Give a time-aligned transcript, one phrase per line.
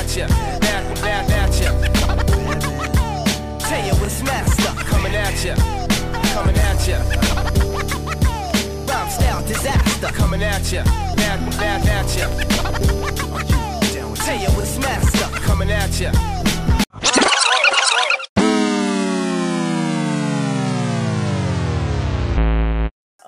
[0.00, 0.30] at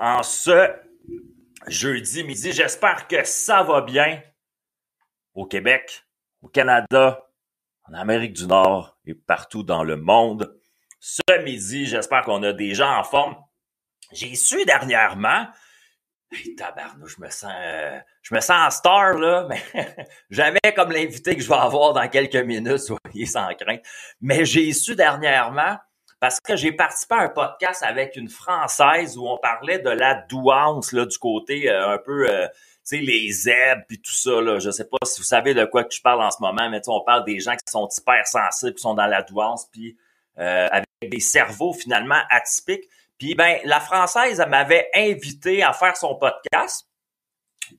[0.02, 0.68] en ce
[1.68, 2.52] jeudi midi.
[2.52, 4.20] J'espère que ça va bien
[5.34, 6.04] au Québec,
[6.42, 7.28] au Canada,
[7.84, 10.58] en Amérique du Nord et partout dans le monde.
[11.00, 13.36] Ce midi, j'espère qu'on a des gens en forme.
[14.12, 15.46] J'ai su dernièrement,
[16.30, 19.96] hey, tabarnou, je me sens, euh, je me sens en star là, mais
[20.30, 23.82] jamais comme l'invité que je vais avoir dans quelques minutes, soyez sans crainte.
[24.20, 25.78] Mais j'ai su dernièrement
[26.20, 30.14] parce que j'ai participé à un podcast avec une Française où on parlait de la
[30.14, 32.46] douance là, du côté euh, un peu, euh,
[32.84, 34.40] sais, les zèbres puis tout ça.
[34.40, 34.58] Là.
[34.58, 36.80] Je sais pas si vous savez de quoi que je parle en ce moment, mais
[36.88, 39.96] on parle des gens qui sont hypersensibles, qui sont dans la douance, puis
[40.38, 42.88] euh, avec des cerveaux finalement atypiques.
[43.18, 46.88] Puis ben, la Française, elle m'avait invité à faire son podcast.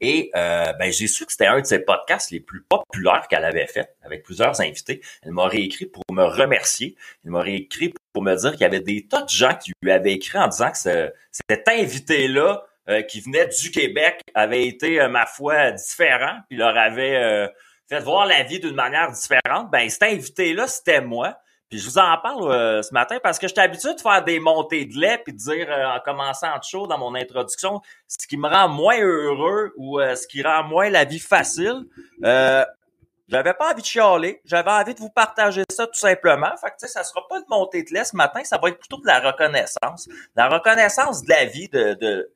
[0.02, 3.46] Et euh, ben, j'ai su que c'était un de ses podcasts les plus populaires qu'elle
[3.46, 5.02] avait fait, avec plusieurs invités.
[5.22, 6.96] Elle m'aurait écrit pour me remercier.
[7.24, 9.92] Elle m'aurait écrit pour me dire qu'il y avait des tas de gens qui lui
[9.92, 11.12] avaient écrit en disant que ce,
[11.50, 16.78] cet invité-là, euh, qui venait du Québec, avait été, euh, ma foi, différent, puis leur
[16.78, 17.50] avait
[17.90, 19.70] fait voir la vie d'une manière différente.
[19.72, 21.38] Ben, cet invité-là, c'était moi.
[21.74, 24.40] Puis je vous en parle euh, ce matin parce que j'étais habitué de faire des
[24.40, 28.38] montées de lait puis de dire euh, en commençant chaud dans mon introduction ce qui
[28.38, 31.88] me rend moins heureux ou euh, ce qui rend moins la vie facile.
[32.22, 36.56] j'avais pas envie de chialer, j'avais envie de vous partager ça tout simplement.
[36.62, 39.02] Fait que ça sera pas de montée de lait ce matin, ça va être plutôt
[39.02, 42.32] de la reconnaissance, la reconnaissance de la vie de, de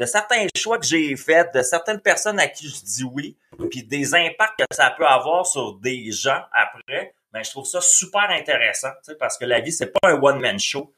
[0.00, 3.36] de certains choix que j'ai faits, de certaines personnes à qui je dis oui,
[3.70, 7.80] puis des impacts que ça peut avoir sur des gens après ben, je trouve ça
[7.80, 10.92] super intéressant, parce que la vie, c'est pas un one-man show.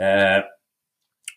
[0.00, 0.40] Euh,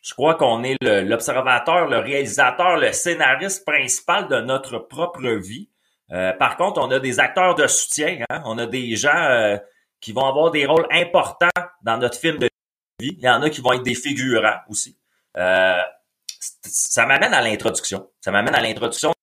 [0.01, 5.69] je crois qu'on est l'observateur, le, réalisateur, le scénariste principal de notre propre vie.
[6.12, 8.25] Euh, par contre, on a des acteurs de soutien.
[8.29, 8.41] Hein?
[8.45, 9.57] On a des gens euh,
[10.01, 11.47] qui vont avoir des rôles importants
[11.84, 12.50] dans notre film de
[13.00, 13.16] vie.
[13.18, 14.97] Il y en a qui vont être des figurants aussi.
[16.41, 18.09] Ça m'amène à l'introduction.
[18.22, 19.13] Ça m'amène à l'introduction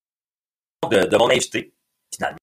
[0.90, 1.74] de, mon invité,
[2.14, 2.38] finalement.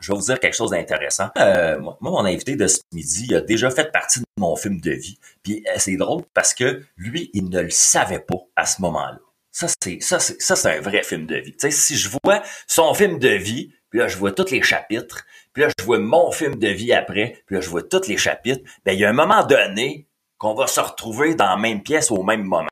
[0.00, 1.30] Je vais vous dire quelque chose d'intéressant.
[1.38, 4.92] Euh, moi, mon invité de ce midi a déjà fait partie de mon film de
[4.92, 5.18] vie.
[5.42, 9.18] Puis euh, c'est drôle parce que lui, il ne le savait pas à ce moment-là.
[9.50, 11.52] Ça, c'est ça, c'est ça, c'est un vrai film de vie.
[11.52, 14.62] Tu sais, si je vois son film de vie, puis là, je vois tous les
[14.62, 18.06] chapitres, puis là, je vois mon film de vie après, puis là, je vois tous
[18.06, 20.06] les chapitres, ben il y a un moment donné
[20.38, 22.68] qu'on va se retrouver dans la même pièce au même moment.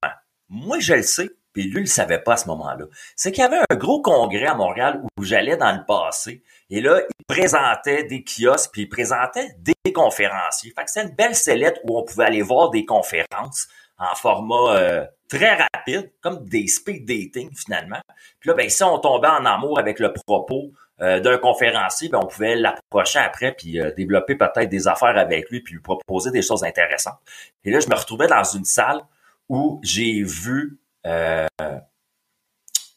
[0.49, 2.87] Moi, je le sais, puis lui, il le savait pas à ce moment-là.
[3.17, 6.81] C'est qu'il y avait un gros congrès à Montréal où j'allais dans le passé, et
[6.81, 10.73] là, il présentait des kiosques, puis il présentait des conférenciers.
[10.77, 14.77] Fait que c'est une belle sellette où on pouvait aller voir des conférences en format
[14.77, 18.01] euh, très rapide, comme des speed dating finalement.
[18.41, 22.21] Puis là, ben, si on tombait en amour avec le propos euh, d'un conférencier, ben,
[22.23, 26.31] on pouvait l'approcher après, puis euh, développer peut-être des affaires avec lui, puis lui proposer
[26.31, 27.19] des choses intéressantes.
[27.65, 29.01] Et là, je me retrouvais dans une salle
[29.49, 30.81] où j'ai vu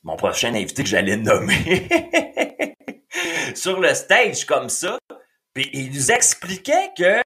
[0.04, 1.88] mon prochain invité que j'allais nommer.
[3.56, 4.98] sur le stage comme ça.
[5.54, 7.22] Puis il nous expliquait que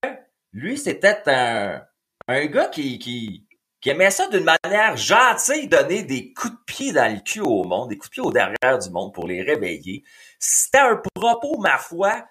[0.53, 1.81] lui, c'était un,
[2.28, 3.47] un gars qui, qui,
[3.81, 7.63] qui aimait ça d'une manière gentille, donner des coups de pied dans le cul au
[7.63, 10.03] monde, des coups de pied au derrière du monde pour les réveiller.
[10.40, 12.25] C'était un propos, ma foi,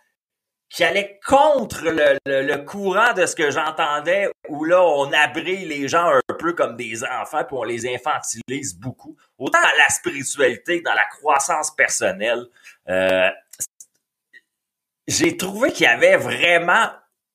[0.68, 5.86] qui allait contre le, le, courant de ce que j'entendais, où là, on abrille les
[5.86, 9.16] gens un peu comme des enfants, puis on les infantilise beaucoup.
[9.38, 12.46] Autant dans la spiritualité dans la croissance personnelle.
[12.88, 13.30] Euh,
[15.06, 16.88] j'ai trouvé qu'il y avait vraiment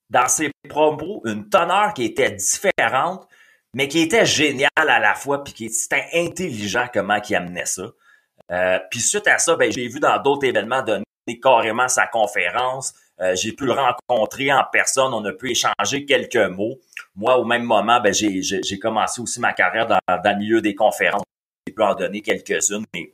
[0.09, 3.28] dans ses propos une teneur qui était différente,
[3.73, 7.84] mais qui était géniale à la fois, puis qui était intelligent comment il amenait ça.
[8.52, 11.03] Euh, puis suite à ça, ben, j'ai vu dans d'autres événements donner
[11.41, 12.93] carrément sa conférence.
[13.21, 16.79] Euh, j'ai pu le rencontrer en personne, on a pu échanger quelques mots.
[17.16, 20.73] Moi, au même moment, ben, j'ai commencé aussi ma carrière dans, dans, le milieu des
[20.73, 21.23] conférences.
[21.67, 23.13] J'ai pu en donner quelques-unes et,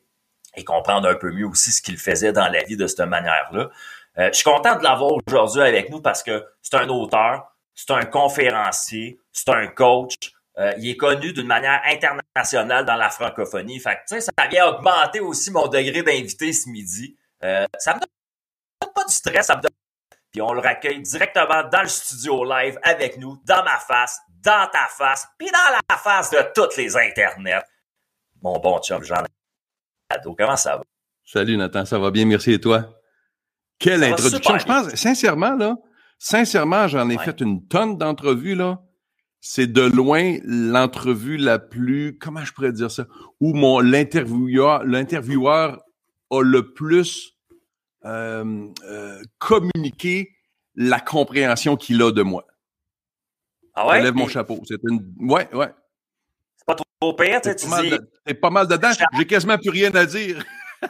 [0.63, 3.69] comprendre un peu mieux aussi ce qu'il faisait dans la vie de cette manière-là.
[4.17, 7.91] Euh, je suis content de l'avoir aujourd'hui avec nous parce que c'est un auteur, c'est
[7.91, 10.15] un conférencier, c'est un coach.
[10.57, 13.79] Euh, il est connu d'une manière internationale dans la francophonie.
[13.79, 17.17] Fait que, ça vient augmenter aussi mon degré d'invité ce midi.
[17.43, 19.51] Euh, ça me donne pas du stress.
[20.35, 24.69] Puis on le raccueille directement dans le studio live avec nous, dans ma face, dans
[24.69, 27.63] ta face, puis dans la face de toutes les internets.
[28.41, 29.23] Mon bon chum Jean
[30.37, 30.83] Comment ça va?
[31.23, 32.83] Salut Nathan, ça va bien, merci et toi?
[33.79, 34.59] Quelle introduction.
[34.59, 35.77] Je pense, sincèrement, là,
[36.19, 38.81] sincèrement, j'en ai fait une tonne d'entrevues, là.
[39.39, 43.05] C'est de loin l'entrevue la plus, comment je pourrais dire ça,
[43.39, 45.81] où mon, l'intervieweur, l'intervieweur
[46.29, 47.34] a le plus
[48.05, 50.35] euh, euh, communiqué
[50.75, 52.45] la compréhension qu'il a de moi.
[53.73, 53.99] Ah ouais?
[53.99, 54.59] Je lève mon chapeau.
[54.65, 55.73] C'est une, ouais, ouais.
[56.57, 57.97] C'est pas trop pire, tu sais, dis...
[58.25, 58.91] T'es pas mal dedans.
[59.17, 60.43] J'ai quasiment plus rien à dire.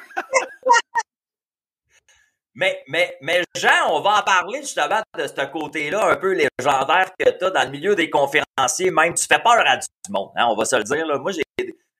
[2.57, 7.12] Mais, mais, mais Jean, on va en parler justement de ce côté-là un peu légendaire
[7.19, 8.91] que tu as dans le milieu des conférenciers.
[8.91, 11.06] Même, tu fais peur à du monde, hein, on va se le dire.
[11.06, 11.17] Là.
[11.17, 11.44] Moi, j'ai.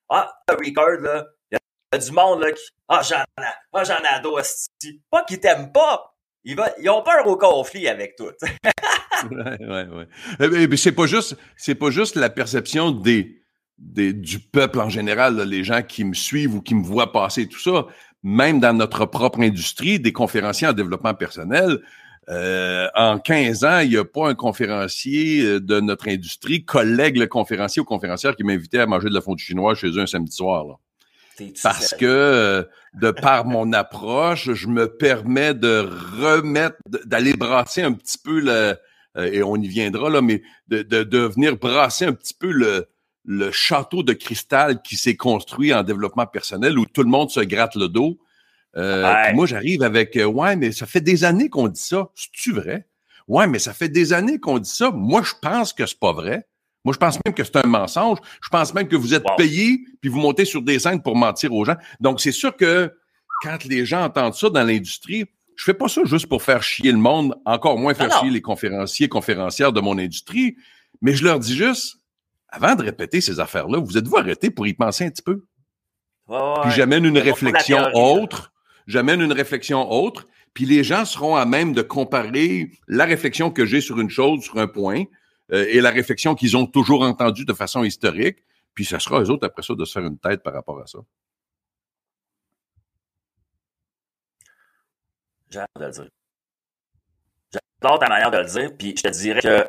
[0.08, 1.26] Ah, record, là.
[1.96, 2.62] A du monde là, qui.
[2.88, 3.48] Ah, j'en ai.
[3.74, 4.38] Ah, j'en ai ado,
[5.10, 6.16] Pas qu'ils t'aiment pas.
[6.44, 6.58] Ils.
[6.82, 8.32] Ils ont peur au conflit avec tout.
[9.32, 10.08] ouais, ouais, ouais.
[10.40, 13.42] Mais, eh, mais c'est pas juste, c'est pas juste la perception des,
[13.78, 17.48] des, du peuple en général, les gens qui me suivent ou qui me voient passer,
[17.48, 17.88] tout ça
[18.26, 21.80] même dans notre propre industrie, des conférenciers en développement personnel,
[22.28, 27.18] euh, en 15 ans, il n'y a pas un conférencier euh, de notre industrie, collègue
[27.18, 30.08] le conférencier ou conférencière qui m'invitait à manger de la fondue chinoise chez eux un
[30.08, 30.80] samedi soir.
[31.64, 35.88] Parce que, euh, de par mon approche, je me permets de
[36.22, 38.76] remettre, d'aller brasser un petit peu le,
[39.18, 42.88] et on y viendra là, mais de, de, de venir brasser un petit peu le,
[43.26, 47.40] le château de cristal qui s'est construit en développement personnel où tout le monde se
[47.40, 48.20] gratte le dos.
[48.78, 52.10] Euh, moi, j'arrive avec euh, Ouais, mais ça fait des années qu'on dit ça.
[52.14, 52.88] C'est-tu vrai?
[53.28, 54.92] Ouais, mais ça fait des années qu'on dit ça.
[54.92, 56.48] Moi, je pense que c'est pas vrai.
[56.86, 58.20] Moi, je pense même que c'est un mensonge.
[58.42, 61.52] Je pense même que vous êtes payé puis vous montez sur des scènes pour mentir
[61.54, 61.76] aux gens.
[62.00, 62.94] Donc, c'est sûr que
[63.42, 66.92] quand les gens entendent ça dans l'industrie, je fais pas ça juste pour faire chier
[66.92, 70.56] le monde, encore moins faire chier les conférenciers, conférencières de mon industrie,
[71.02, 71.98] mais je leur dis juste,
[72.50, 75.46] avant de répéter ces affaires-là, vous êtes-vous arrêté pour y penser un petit peu?
[76.28, 78.52] puis j'amène une réflexion autre,
[78.88, 83.66] j'amène une réflexion autre, puis les gens seront à même de comparer la réflexion que
[83.66, 85.04] j'ai sur une chose, sur un point,
[85.52, 88.40] euh, et la réflexion qu'ils ont toujours entendue de façon historique,
[88.74, 90.88] puis ça sera eux autres après ça de se faire une tête par rapport à
[90.88, 91.00] ça.
[95.50, 96.10] J'adore de le dire.
[97.82, 99.68] J'adore ta manière de le dire, puis je te dirais que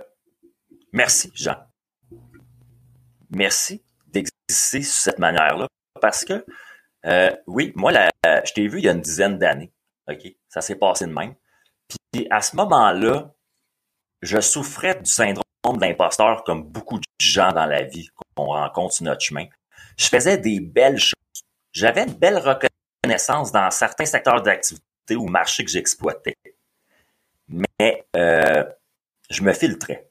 [0.93, 1.56] merci, Jean
[3.31, 5.67] merci d'exister sur cette manière-là.
[6.00, 6.44] Parce que,
[7.06, 9.72] euh, oui, moi, je t'ai vu il y a une dizaine d'années.
[10.08, 10.34] OK?
[10.49, 11.34] Ça s'est passé de même.
[12.12, 13.34] Puis à ce moment-là,
[14.23, 19.05] je souffrais du syndrome d'imposteur comme beaucoup de gens dans la vie qu'on rencontre sur
[19.05, 19.47] notre chemin.
[19.97, 21.15] Je faisais des belles choses.
[21.73, 26.37] J'avais une belle reconnaissance dans certains secteurs d'activité ou marchés que j'exploitais.
[27.49, 28.65] Mais euh,
[29.31, 30.09] je me filtrais.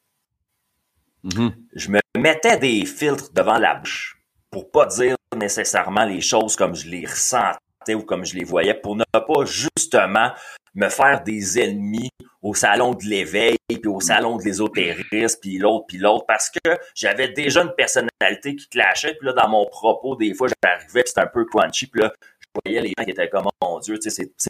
[1.24, 1.54] Mm-hmm.
[1.74, 4.22] Je me mettais des filtres devant la bouche
[4.52, 8.74] pour pas dire nécessairement les choses comme je les ressentais ou comme je les voyais,
[8.74, 10.32] pour ne pas justement
[10.76, 12.10] me faire des ennemis
[12.42, 16.78] au salon de l'éveil, puis au salon de l'ésotérisme, puis l'autre, puis l'autre, parce que
[16.94, 21.22] j'avais déjà une personnalité qui clashait, puis là, dans mon propos, des fois, j'arrivais, c'était
[21.22, 23.98] un peu crunchy, puis là, je voyais les gens qui étaient comme, oh mon Dieu,
[23.98, 24.50] tu sais, c'est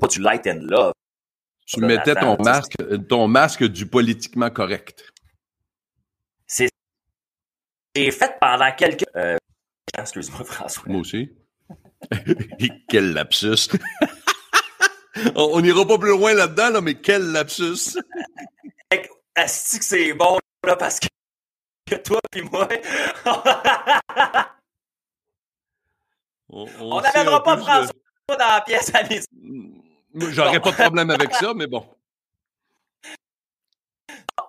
[0.00, 0.92] pas du light and love.
[1.66, 2.76] Tu mettais ton masque,
[3.08, 5.04] ton masque du politiquement correct.
[6.46, 6.70] C'est
[7.94, 9.04] j'ai fait pendant quelques.
[9.16, 9.36] Euh,
[9.98, 10.84] excuse-moi, François.
[10.86, 11.30] Moi aussi.
[12.88, 13.68] quel lapsus.
[15.36, 17.98] On n'ira pas plus loin là-dedans, là, mais quel lapsus.
[19.36, 21.08] Est-ce que c'est bon, là, parce que,
[21.96, 22.68] toi et moi.
[26.50, 27.92] on n'amènera pas François
[28.28, 29.26] dans la pièce à midi.
[30.14, 31.84] J'aurais pas de problème avec ça, mais bon.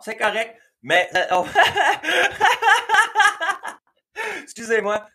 [0.02, 0.60] C'est correct.
[0.82, 1.10] Mais.
[1.16, 1.44] Euh.
[4.44, 5.06] Excusez-moi.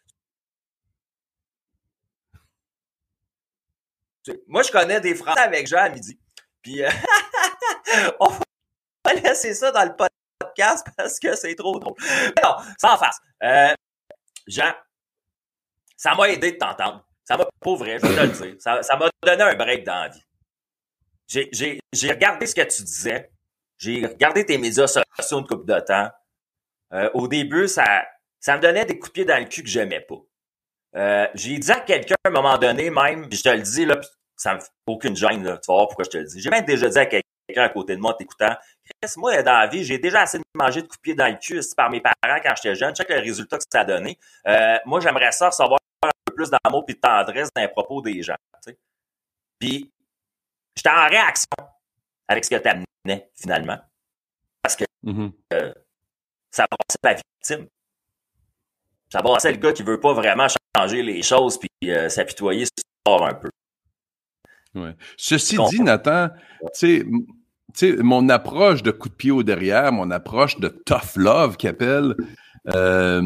[4.47, 6.19] Moi, je connais des Français avec Jean à midi.
[6.63, 6.91] Puis, euh,
[8.21, 9.95] on va laisser ça dans le
[10.39, 11.95] podcast parce que c'est trop drôle.
[12.01, 13.19] Mais non, sans face.
[13.43, 13.75] Euh,
[14.47, 14.73] Jean,
[15.97, 17.07] ça m'a aidé de t'entendre.
[17.25, 18.57] Ça m'a, pour vrai, je vais te le dire.
[18.59, 20.25] Ça, m'a donné un break dans la vie.
[21.27, 23.31] J'ai, regardé ce que tu disais.
[23.79, 26.11] J'ai regardé tes médias sociaux une couple de temps.
[26.93, 28.07] Euh, au début, ça,
[28.39, 30.17] ça me donnait des coups de pied dans le cul que j'aimais pas.
[30.97, 33.85] Euh, j'ai dit à quelqu'un à un moment donné, même, puis je te le dis,
[33.85, 34.01] là,
[34.37, 36.41] ça me fait aucune gêne, là, tu vas voir pourquoi je te le dis.
[36.41, 37.25] J'ai même déjà dit à quelqu'un
[37.57, 38.55] à côté de moi en t'écoutant,
[39.17, 41.37] moi, dans la vie, j'ai déjà assez de manger de coups de pied dans le
[41.37, 42.95] cul par mes parents quand j'étais jeune.
[42.95, 44.19] Check le résultat que ça a donné.
[44.47, 48.01] Euh, moi, j'aimerais ça recevoir un peu plus d'amour et de tendresse dans les propos
[48.01, 48.37] des gens.
[49.59, 49.91] Puis,
[50.77, 51.57] j'étais en réaction
[52.29, 53.79] avec ce que tu amenais, finalement.
[54.63, 55.33] Parce que mm-hmm.
[55.55, 55.75] euh,
[56.51, 57.69] ça brassait la victime.
[59.15, 63.25] Ça brassait le gars qui veut pas vraiment changer les choses puis euh, s'apitoyer sur
[63.25, 63.49] un peu.
[64.75, 64.97] Ouais.
[65.17, 66.31] Ceci dit, Nathan,
[66.77, 67.07] tu
[67.75, 71.69] sais, mon approche de coup de pied au derrière, mon approche de tough love qui
[71.69, 72.17] appelle,
[72.75, 73.23] euh,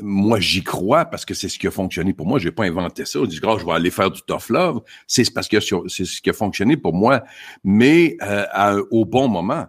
[0.00, 2.38] moi j'y crois parce que c'est ce qui a fonctionné pour moi.
[2.38, 3.20] J'ai pas inventé ça.
[3.20, 4.80] On dit, oh, je vais aller faire du tough love.
[5.06, 7.24] C'est parce que c'est ce qui a fonctionné pour moi,
[7.62, 9.66] mais euh, au bon moment.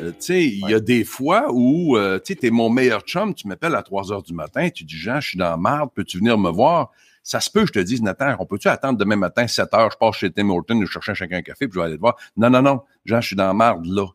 [0.00, 3.02] Euh, tu sais, il y a des fois où, euh, tu sais, t'es mon meilleur
[3.02, 5.56] chum, tu m'appelles à 3 heures du matin, tu dis, Jean, je suis dans la
[5.56, 6.90] marde, peux-tu venir me voir?
[7.22, 9.96] Ça se peut, je te dise, Nathan, on peut-tu attendre demain matin, 7 heures, je
[9.96, 12.16] pars chez Tim Horton, je cherche chacun un café, puis je vais aller te voir?
[12.36, 14.06] Non, non, non, Jean, je suis dans la marde là.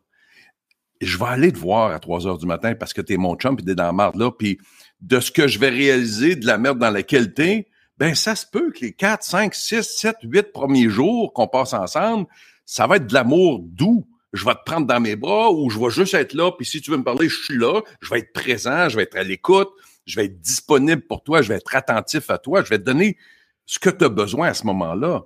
[1.00, 3.56] je vais aller te voir à 3 heures du matin parce que t'es mon chum,
[3.56, 4.58] puis t'es dans la marde là, puis
[5.00, 8.46] de ce que je vais réaliser, de la merde dans laquelle t'es, ben ça se
[8.46, 12.26] peut que les 4, 5, 6, 7, 8 premiers jours qu'on passe ensemble,
[12.64, 14.06] ça va être de l'amour doux.
[14.32, 16.80] Je vais te prendre dans mes bras ou je vais juste être là, puis si
[16.80, 19.22] tu veux me parler, je suis là, je vais être présent, je vais être à
[19.22, 19.68] l'écoute,
[20.06, 22.84] je vais être disponible pour toi, je vais être attentif à toi, je vais te
[22.84, 23.18] donner
[23.66, 25.24] ce que tu as besoin à ce moment-là.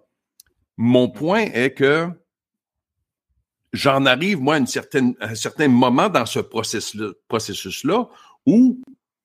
[0.77, 2.09] Mon point est que
[3.73, 8.09] j'en arrive, moi, à, une certaine, un certain moment dans ce processus-là
[8.45, 8.81] où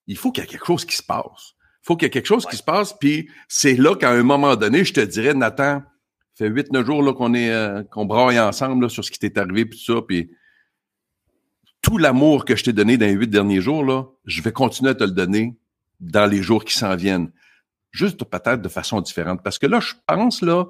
[0.08, 1.56] il faut qu'il y ait quelque chose qui se passe.
[1.84, 4.24] Il faut qu'il y ait quelque chose qui se passe, puis c'est là qu'à un
[4.24, 5.82] moment donné, je te dirais, Nathan,
[6.42, 9.38] fait huit, neuf jours là, qu'on est euh, qu'on braille ensemble sur ce qui t'est
[9.38, 10.32] arrivé, puis tout ça, puis
[11.82, 14.92] tout l'amour que je t'ai donné dans les huit derniers jours, là, je vais continuer
[14.92, 15.56] à te le donner
[16.00, 17.32] dans les jours qui s'en viennent.
[17.92, 19.42] Juste peut-être de façon différente.
[19.44, 20.66] Parce que là, je pense là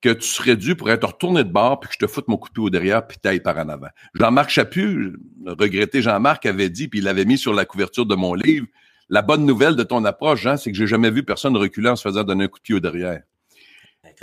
[0.00, 2.36] que tu serais dû pour être retourné de bord, puis que je te foute mon
[2.36, 3.88] pied au derrière, puis t'ailles par en avant.
[4.14, 5.14] Jean-Marc Chaput,
[5.46, 8.66] regretté Jean-Marc, avait dit, puis il l'avait mis sur la couverture de mon livre,
[9.08, 11.96] la bonne nouvelle de ton approche, Jean, c'est que j'ai jamais vu personne reculer en
[11.96, 13.22] se faisant donner un coup de pied au derrière.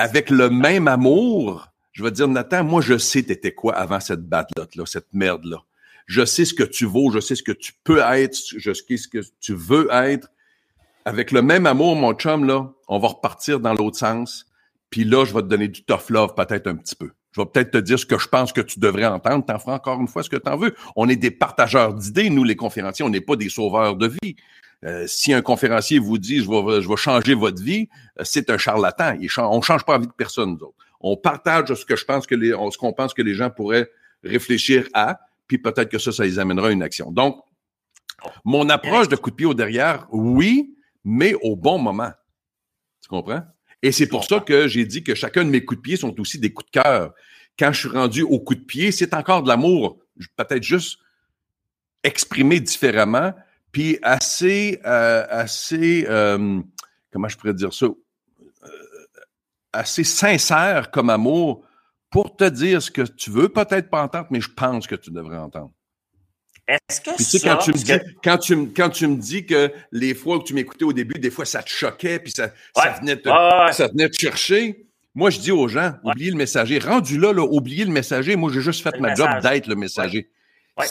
[0.02, 4.28] Avec le même amour, je vais dire, Nathan, moi, je sais t'étais quoi avant cette
[4.28, 5.58] batte-là, cette merde-là.
[6.08, 8.98] Je sais ce que tu vaux, je sais ce que tu peux être, je sais
[8.98, 10.32] ce que tu veux être.
[11.06, 14.48] Avec le même amour, mon chum, là, on va repartir dans l'autre sens.
[14.90, 17.12] Puis là, je vais te donner du tough love peut-être un petit peu.
[17.34, 19.46] Je vais peut-être te dire ce que je pense que tu devrais entendre.
[19.46, 20.74] T'en feras encore une fois ce que tu en veux.
[20.96, 23.06] On est des partageurs d'idées, nous, les conférenciers.
[23.06, 24.36] On n'est pas des sauveurs de vie.
[24.84, 27.88] Euh, si un conférencier vous dit je vais, je vais changer votre vie,
[28.20, 29.16] euh, c'est un charlatan.
[29.20, 30.78] Il on change pas la vie de personne, nous autres.
[31.00, 33.90] On partage ce que je pense que les, ce qu'on pense que les gens pourraient
[34.24, 37.12] réfléchir à, puis peut-être que ça, ça les amènera à une action.
[37.12, 37.42] Donc,
[38.46, 42.12] mon approche de coup de pied au derrière, oui, mais au bon moment.
[43.02, 43.42] Tu comprends?
[43.82, 46.20] Et c'est pour ça que j'ai dit que chacun de mes coups de pied sont
[46.20, 47.14] aussi des coups de cœur.
[47.58, 50.00] Quand je suis rendu au coup de pied, c'est encore de l'amour,
[50.36, 51.00] peut-être juste
[52.04, 53.34] exprimé différemment,
[53.72, 56.60] puis assez, euh, assez, euh,
[57.12, 58.68] comment je pourrais dire ça, euh,
[59.74, 61.64] assez sincère comme amour
[62.10, 65.12] pour te dire ce que tu veux peut-être pas entendre, mais je pense que tu
[65.12, 65.72] devrais entendre.
[66.68, 67.92] Est-ce que tu quand tu, me dis,
[68.24, 71.32] quand, tu, quand tu me dis que les fois où tu m'écoutais au début, des
[71.32, 73.30] fois ça te choquait, puis ça, ça, venait te,
[73.72, 74.86] ça venait te chercher,
[75.16, 76.80] moi je dis aux gens, oubliez le messager.
[76.80, 78.36] Rendu là, là oubliez le messager.
[78.36, 80.30] Moi, j'ai juste fait ma job d'être le messager.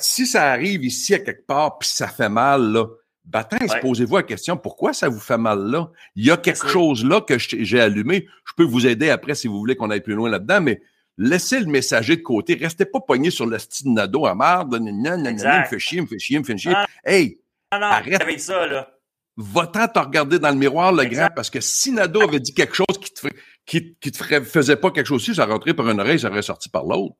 [0.01, 2.87] Si ça arrive ici à quelque part, puis ça fait mal, là,
[3.25, 5.91] Bâtin, posez-vous la question, pourquoi ça vous fait mal là?
[6.17, 8.27] Il y a quelque chose là que j'ai allumé.
[8.45, 10.81] Je peux vous aider après si vous voulez qu'on aille plus loin là-dedans, mais
[11.17, 12.55] laissez le messager de côté.
[12.55, 14.77] Restez pas pogné sur le style nado à marde.
[14.81, 16.73] Il me fait chier, me fait chier, me fait chier.
[16.75, 16.87] Ah.
[17.05, 17.39] hey,
[17.71, 18.41] arrête.
[18.41, 18.91] ça, là.
[19.37, 22.75] Va-t'en te regarder dans le miroir, le grand, parce que si Nado avait dit quelque
[22.75, 23.27] chose qui te,
[23.65, 26.43] qui, qui te faisait pas quelque chose aussi, ça rentrait par une oreille, ça aurait
[26.43, 27.15] sorti par l'autre.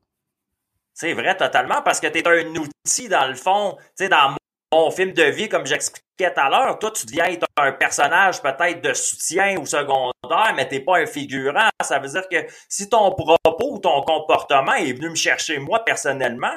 [0.95, 3.77] C'est vrai, totalement, parce que tu es un outil, dans le fond.
[3.79, 4.37] Tu sais, dans
[4.73, 8.43] mon film de vie, comme j'expliquais tout à l'heure, toi, tu deviens être un personnage
[8.43, 11.69] peut-être de soutien ou secondaire, mais t'es pas un figurant.
[11.83, 12.37] Ça veut dire que
[12.69, 16.57] si ton propos ou ton comportement est venu me chercher moi personnellement,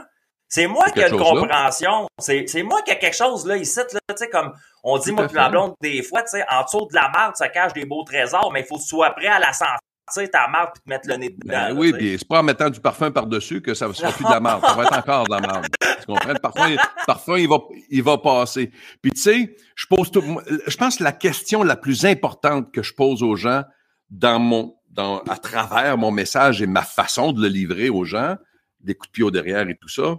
[0.50, 2.08] c'est moi qui ai une compréhension.
[2.20, 5.28] C'est, moi qui ai quelque chose là ici, là, tu sais, comme on dit, moi,
[5.34, 8.04] la blonde, des fois, tu sais, en dessous de la marde, ça cache des beaux
[8.04, 9.80] trésors, mais il faut que tu sois prêt à la sentir
[10.10, 11.70] sais, ta marque puis te mettre le nez dedans.
[11.70, 14.26] Ben oui, puis c'est pas en mettant du parfum par-dessus que ça ne sera plus
[14.26, 14.66] de la marque.
[14.66, 15.74] Ça va être encore de la marque.
[15.80, 16.34] Tu comprends?
[16.34, 16.76] Le parfum,
[17.08, 18.72] parfum il, va, il va passer.
[19.02, 20.24] Puis tu sais, je pose tout.
[20.68, 23.64] Je pense que la question la plus importante que je pose aux gens
[24.10, 28.36] dans mon, dans, à travers mon message et ma façon de le livrer aux gens,
[28.82, 30.18] des coups de pied au derrière et tout ça,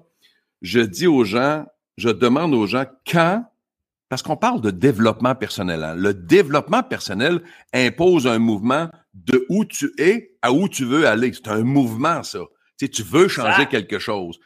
[0.63, 3.45] je dis aux gens, je demande aux gens quand
[4.09, 5.83] parce qu'on parle de développement personnel.
[5.83, 5.95] Hein.
[5.97, 11.33] Le développement personnel impose un mouvement de où tu es à où tu veux aller.
[11.33, 12.41] C'est un mouvement, ça.
[12.79, 14.39] Tu, sais, tu veux changer quelque chose.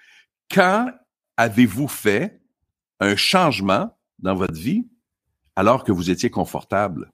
[0.50, 0.90] Quand
[1.37, 2.40] avez-vous fait
[3.00, 4.87] un changement dans votre vie
[5.56, 7.10] alors que vous étiez confortable?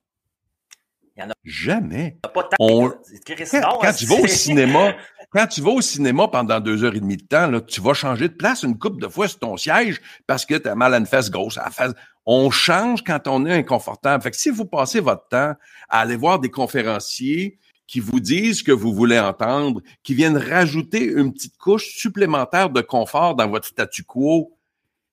[1.16, 2.18] Il y en a Jamais.
[2.23, 2.90] Pas On...
[2.90, 4.96] quand, tu vas au cinéma,
[5.35, 7.93] quand tu vas au cinéma pendant deux heures et demie de temps, là, tu vas
[7.93, 10.95] changer de place une coupe de fois sur ton siège parce que tu as mal
[10.95, 11.59] à une fesse grosse.
[11.59, 11.93] À la
[12.25, 14.23] On change quand on est inconfortable.
[14.23, 15.55] Fait que si vous passez votre temps
[15.88, 20.38] à aller voir des conférenciers qui vous disent ce que vous voulez entendre, qui viennent
[20.38, 24.57] rajouter une petite couche supplémentaire de confort dans votre statu quo,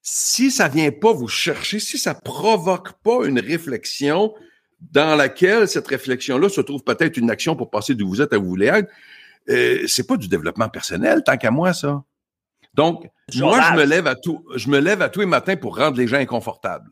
[0.04, 4.34] si ça vient pas vous chercher, si ça provoque pas une réflexion
[4.92, 8.40] dans laquelle cette réflexion-là se trouve peut-être une action pour passer d'où vous êtes à
[8.40, 8.90] où vous voulez être,
[9.50, 12.04] euh, c'est pas du développement personnel, tant qu'à moi, ça.
[12.74, 15.78] Donc, moi, je me lève à tout, je me lève à tous les matins pour
[15.78, 16.90] rendre les gens inconfortables.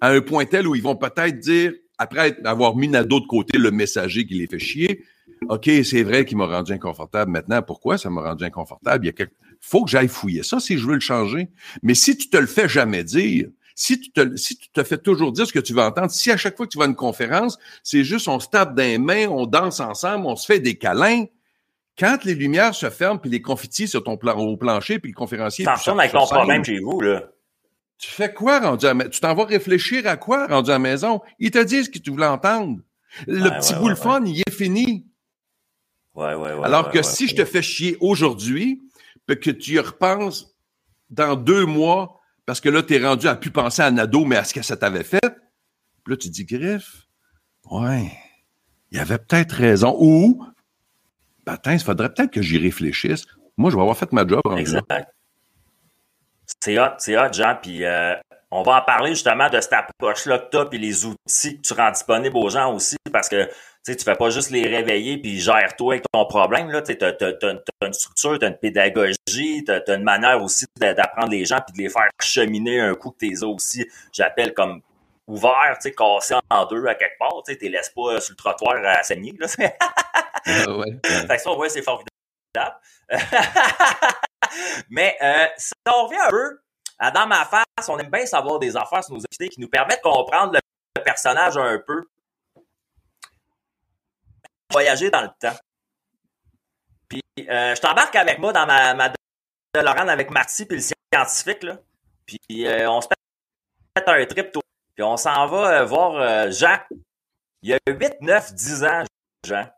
[0.00, 3.58] À un point tel où ils vont peut-être dire, après avoir mis à d'autre côté
[3.58, 5.04] le messager qui les fait chier,
[5.48, 7.62] OK, c'est vrai qu'il m'a rendu inconfortable maintenant.
[7.62, 9.06] Pourquoi ça m'a rendu inconfortable?
[9.06, 9.26] Il y a
[9.60, 11.48] faut que j'aille fouiller ça si je veux le changer.
[11.82, 14.98] Mais si tu te le fais jamais dire, si tu te, si tu te fais
[14.98, 16.88] toujours dire ce que tu veux entendre, si à chaque fois que tu vas à
[16.88, 20.46] une conférence, c'est juste on se tape dans les mains, on danse ensemble, on se
[20.46, 21.26] fait des câlins,
[21.98, 25.16] quand les lumières se ferment puis les confettis sur ton plan, au plancher puis le
[25.16, 25.64] conférencier.
[25.64, 27.24] Ça avec ton problème chez vous, là.
[27.98, 31.20] Tu fais quoi rendu à Tu t'en vas réfléchir à quoi rendu à la maison?
[31.40, 32.78] Ils te disent que tu voulais entendre.
[33.26, 35.04] Le petit bout fun, il est fini.
[36.14, 36.64] Ouais, ouais, ouais.
[36.64, 38.80] Alors que si je te fais chier aujourd'hui,
[39.34, 40.54] que tu y repenses
[41.10, 44.36] dans deux mois, parce que là, tu es rendu à plus penser à Nado, mais
[44.36, 45.20] à ce que ça t'avait fait,
[46.04, 47.06] puis là, tu dis, Griff,
[47.70, 48.10] ouais,
[48.90, 49.96] il y avait peut-être raison.
[49.98, 50.44] Ou,
[51.66, 53.26] il faudrait peut-être que j'y réfléchisse.
[53.56, 54.40] Moi, je vais avoir fait ma job.
[54.56, 54.86] Exact.
[56.60, 57.56] C'est hot, c'est hot, Jean.
[57.60, 58.14] Puis euh,
[58.50, 61.60] on va en parler justement de cette approche-là que tu as, puis les outils que
[61.60, 63.48] tu rends disponibles aux gens aussi, parce que
[63.84, 66.70] tu ne fais pas juste les réveiller puis gère-toi avec ton problème.
[66.84, 71.44] Tu as, une structure, tu as une pédagogie, tu as, une manière aussi d'apprendre les
[71.44, 74.82] gens puis de les faire cheminer un coup que tu aussi, j'appelle comme
[75.28, 77.42] ouvert, tu sais, cassé en deux à quelque part.
[77.46, 79.34] Tu ne laisses pas sur le trottoir à saigner.
[79.38, 79.46] Là.
[80.46, 82.10] ah ouais, Fait ça, ouais, c'est formidable.
[84.90, 86.60] Mais euh, si on revient un peu
[86.98, 89.68] à dans ma face, on aime bien savoir des affaires sur nos invités qui nous
[89.68, 90.54] permettent de comprendre
[90.96, 92.04] le personnage un peu.
[94.72, 95.56] Voyager dans le temps.
[97.08, 99.12] Puis euh, je t'embarque avec moi dans ma, ma
[99.74, 101.62] Laurent avec Marty puis le scientifique.
[101.62, 101.78] Là.
[102.26, 104.60] Puis euh, on se fait un trip tout.
[104.98, 106.76] Puis on s'en va voir Jean.
[107.62, 109.04] Il y a 8, 9, 10 ans,
[109.46, 109.68] Jean.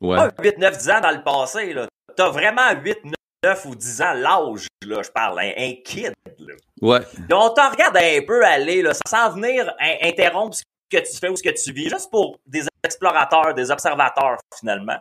[0.00, 0.16] Ouais.
[0.16, 1.72] Pas 8, 9, 10 ans dans le passé.
[1.72, 2.98] Là t'as vraiment 8,
[3.42, 6.12] 9 ou 10 ans, l'âge, là, je parle, un, kid.
[6.38, 6.54] Là.
[6.80, 7.00] Ouais.
[7.32, 11.36] on t'en regarde un peu aller, là, sans venir interrompre ce que tu fais ou
[11.36, 14.98] ce que tu vis, juste pour des explorateurs, des observateurs, finalement.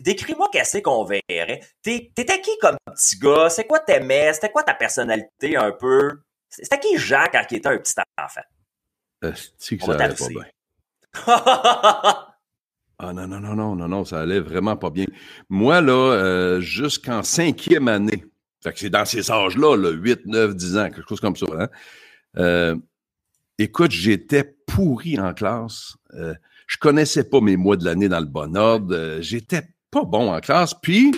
[0.00, 1.60] Décris-moi qu'est-ce qu'on verrait.
[1.82, 3.48] T'étais qui comme petit gars?
[3.48, 4.32] C'est quoi t'aimais?
[4.32, 6.10] C'était quoi ta personnalité un peu?
[6.62, 8.40] C'était qui Jacques quand il était un petit enfant?
[9.24, 10.44] Euh, que ça allait pas bien.
[12.96, 15.06] Ah non, non, non, non, non, non, ça allait vraiment pas bien.
[15.48, 18.24] Moi, là, euh, jusqu'en cinquième année,
[18.62, 21.46] fait que c'est dans ces âges-là, là, 8, 9, 10 ans, quelque chose comme ça.
[21.58, 21.68] Hein?
[22.38, 22.76] Euh,
[23.58, 25.96] écoute, j'étais pourri en classe.
[26.14, 26.34] Euh,
[26.66, 28.94] je connaissais pas mes mois de l'année dans le bon ordre.
[28.94, 30.72] Euh, j'étais pas bon en classe.
[30.72, 31.14] Puis,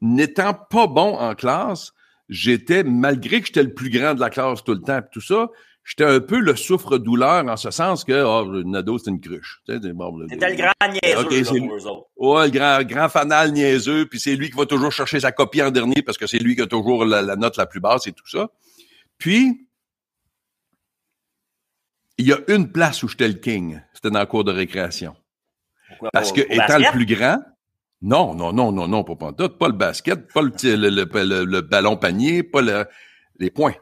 [0.00, 1.92] n'étant pas bon en classe,
[2.30, 5.20] j'étais, malgré que j'étais le plus grand de la classe tout le temps et tout
[5.20, 5.48] ça,
[5.84, 9.60] j'étais un peu le souffre-douleur en ce sens que oh, Nado, c'est une cruche.
[9.66, 12.06] C'était bon, le, grand niaiseux okay, autres.
[12.16, 15.60] Ouais, le grand, grand fanal niaiseux, puis c'est lui qui va toujours chercher sa copie
[15.60, 18.12] en dernier parce que c'est lui qui a toujours la, note la plus basse et
[18.12, 18.48] tout ça.
[19.18, 19.66] Puis,
[22.16, 23.80] il y a une place où j'étais le king.
[23.92, 25.16] C'était dans la cour de récréation.
[25.88, 27.40] Pourquoi, parce que, étant le plus grand,
[28.02, 31.96] non, non, non, non, non, pas, pas, pas le basket, pas le, le, le ballon
[31.96, 32.62] panier, pas
[33.38, 33.74] les points.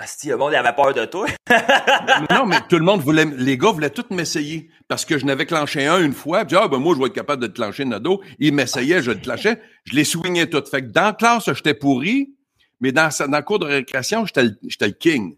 [0.00, 1.26] Asti, le monde avait peur de toi.
[2.30, 4.70] non, mais tout le monde voulait, les gars voulaient tous m'essayer.
[4.86, 6.44] Parce que je n'avais clenché un une fois.
[6.44, 8.22] Puis, ah, ben, moi, je vais être capable de te clencher Nado.
[8.38, 9.60] Ils m'essayaient, je le clenchais.
[9.84, 10.62] Je les swingais tout.
[10.70, 12.36] Fait que dans la classe, j'étais pourri.
[12.80, 15.36] Mais dans, dans le cours de récréation, j'étais le, le king.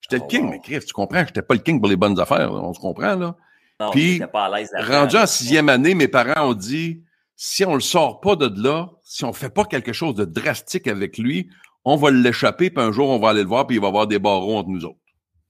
[0.00, 0.50] J'étais le oh, king.
[0.50, 1.24] Mais Chris, tu comprends?
[1.24, 2.52] J'étais pas le king pour les bonnes affaires.
[2.52, 3.36] On se comprend, là.
[3.80, 7.02] Non, Puis, pas à l'aise rendu en sixième année, mes parents ont dit,
[7.34, 10.86] si on le sort pas de là, si on fait pas quelque chose de drastique
[10.86, 11.48] avec lui,
[11.86, 14.06] on va l'échapper, puis un jour, on va aller le voir, puis il va avoir
[14.06, 14.98] des barreaux entre nous autres.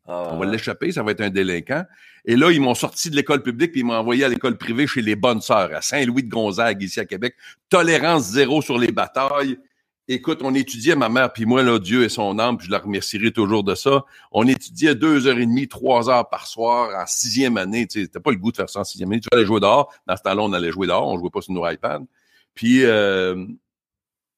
[0.06, 0.50] On va ah.
[0.50, 1.84] l'échapper, ça va être un délinquant.
[2.24, 4.86] Et là, ils m'ont sorti de l'école publique, puis ils m'ont envoyé à l'école privée
[4.86, 7.34] chez les Bonnes Sœurs, à Saint-Louis de Gonzague, ici à Québec.
[7.68, 9.58] Tolérance zéro sur les batailles.
[10.12, 12.80] Écoute, on étudiait, ma mère, puis moi, là, Dieu et son âme, puis je la
[12.80, 14.04] remercierai toujours de ça.
[14.32, 17.86] On étudiait deux heures et demie, trois heures par soir en sixième année.
[17.86, 19.20] Tu sais, pas le goût de faire ça en sixième année.
[19.20, 19.94] Tu allais jouer dehors.
[20.08, 21.06] Dans ce temps-là, on allait jouer dehors.
[21.06, 22.02] On jouait pas sur nos iPads.
[22.56, 23.46] Puis, euh,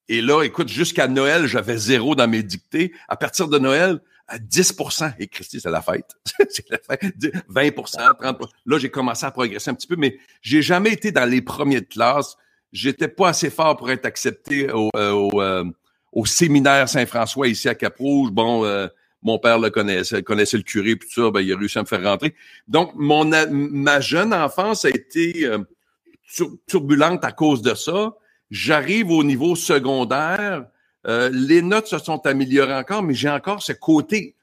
[0.09, 2.93] et là, écoute, jusqu'à Noël, j'avais zéro dans mes dictées.
[3.09, 6.15] À partir de Noël, à 10% Et Christy, c'est la fête.
[6.51, 7.15] c'est la fête.
[7.49, 11.25] 20 30% Là, j'ai commencé à progresser un petit peu, mais j'ai jamais été dans
[11.25, 12.37] les premiers de classe.
[12.73, 15.65] J'étais pas assez fort pour être accepté au, euh, euh,
[16.13, 18.31] au, séminaire Saint-François ici à Cap-Rouge.
[18.31, 18.89] Bon, euh,
[19.23, 21.83] Mon père le connaissait, connaissait le curé, puis tout ça, ben, il a réussi à
[21.83, 22.35] me faire rentrer.
[22.67, 25.59] Donc, mon, ma jeune enfance a été euh,
[26.67, 28.15] turbulente à cause de ça.
[28.51, 30.67] J'arrive au niveau secondaire.
[31.07, 34.37] Euh, les notes se sont améliorées encore, mais j'ai encore ce côté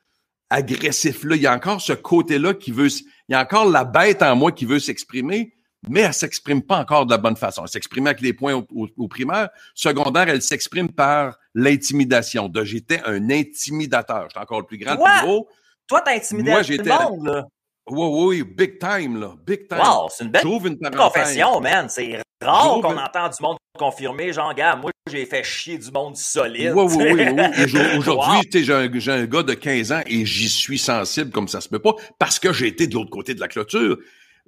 [0.49, 1.35] agressif-là.
[1.35, 2.87] Il y a encore ce côté-là qui veut...
[2.87, 5.53] Il y a encore la bête en moi qui veut s'exprimer
[5.87, 7.63] mais elle s'exprime pas encore de la bonne façon.
[7.63, 9.49] Elle s'exprime avec les points au, primaire.
[9.73, 12.49] Secondaire, elle s'exprime par l'intimidation.
[12.49, 14.27] De j'étais un intimidateur.
[14.29, 15.47] J'étais encore le plus grand, le plus gros.
[15.87, 17.45] Toi, t'as intimidé Moi, tout le monde, là.
[17.91, 19.33] Oui, oui, big time, là.
[19.45, 19.79] Big time.
[19.79, 21.89] Wow, c'est une belle une confession, man.
[21.89, 26.15] C'est rare qu'on entend du monde confirmer, genre, gars, moi, j'ai fait chier du monde
[26.15, 26.73] solide.
[26.75, 27.25] Oui, oui, oui.
[27.31, 27.97] oui.
[27.97, 31.69] Aujourd'hui, j'ai un, un, gars de 15 ans et j'y suis sensible comme ça se
[31.69, 33.97] peut pas parce que j'ai été de l'autre côté de la clôture.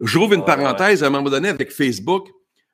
[0.02, 2.28] J'ouvre une parenthèse à un moment donné avec Facebook.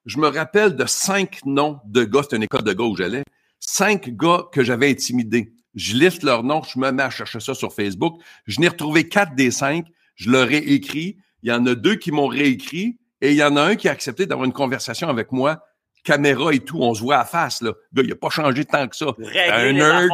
[0.05, 3.23] Je me rappelle de cinq noms de gars, c'était une école de gars où j'allais,
[3.59, 5.53] cinq gars que j'avais intimidés.
[5.75, 8.21] Je liste leurs noms, je me mets à chercher ça sur Facebook.
[8.45, 9.85] Je n'ai retrouvé quatre des cinq.
[10.15, 11.17] Je leur ai écrit.
[11.43, 13.89] Il y en a deux qui m'ont réécrit et il y en a un qui
[13.89, 15.63] a accepté d'avoir une conversation avec moi,
[16.03, 16.79] caméra et tout.
[16.79, 17.73] On se voit à face, là.
[17.91, 19.07] Le gars, il n'a pas changé tant que ça.
[19.21, 20.09] C'est un nerd.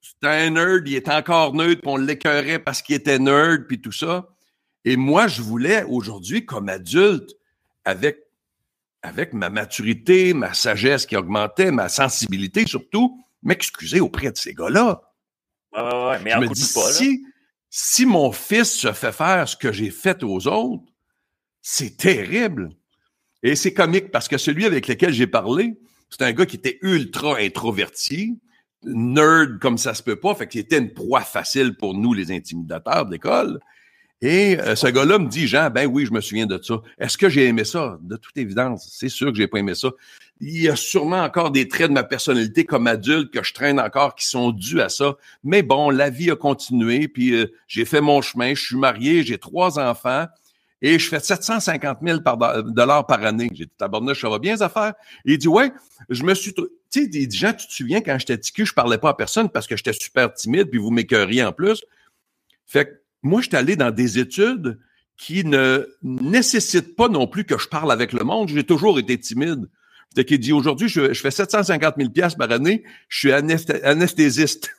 [0.00, 3.80] C'était un nerd, il est encore nerd, puis on l'écœurait parce qu'il était nerd, puis
[3.80, 4.28] tout ça.
[4.86, 7.34] Et moi, je voulais aujourd'hui, comme adulte,
[7.84, 8.20] avec,
[9.02, 15.02] avec ma maturité, ma sagesse qui augmentait, ma sensibilité surtout, m'excuser auprès de ces gars-là.
[15.72, 17.26] Ouais, ouais, mais je me dis, si,
[17.68, 20.84] si mon fils se fait faire ce que j'ai fait aux autres,
[21.60, 22.70] c'est terrible.
[23.42, 26.78] Et c'est comique parce que celui avec lequel j'ai parlé, c'est un gars qui était
[26.82, 28.38] ultra introverti,
[28.84, 32.30] nerd comme ça se peut pas, fait qu'il était une proie facile pour nous, les
[32.30, 33.58] intimidateurs d'école.
[34.22, 36.80] Et euh, ce gars-là me dit, Jean, ben oui, je me souviens de ça.
[36.98, 37.98] Est-ce que j'ai aimé ça?
[38.00, 39.90] De toute évidence, c'est sûr que j'ai pas aimé ça.
[40.40, 43.78] Il y a sûrement encore des traits de ma personnalité comme adulte que je traîne
[43.78, 45.16] encore qui sont dus à ça.
[45.44, 49.22] Mais bon, la vie a continué, puis euh, j'ai fait mon chemin, je suis marié,
[49.22, 50.26] j'ai trois enfants
[50.82, 53.50] et je fais 750 000 par dollars par année.
[53.52, 54.94] J'ai dit, tabarnouche, ça va bien, ça affaires?
[55.24, 55.72] il dit, ouais,
[56.08, 56.54] je me suis...
[56.54, 59.14] Tu sais, il dit, Jean, tu te souviens, quand j'étais ticu, je parlais pas à
[59.14, 61.82] personne parce que j'étais super timide, puis vous m'écœuriez en plus?
[62.66, 62.90] Fait que
[63.26, 64.78] moi, je suis allé dans des études
[65.16, 68.48] qui ne nécessitent pas non plus que je parle avec le monde.
[68.48, 69.68] J'ai toujours été timide.
[70.14, 74.70] Fait qu'il dit aujourd'hui, je, fais 750 000 par année, je suis anesthésiste.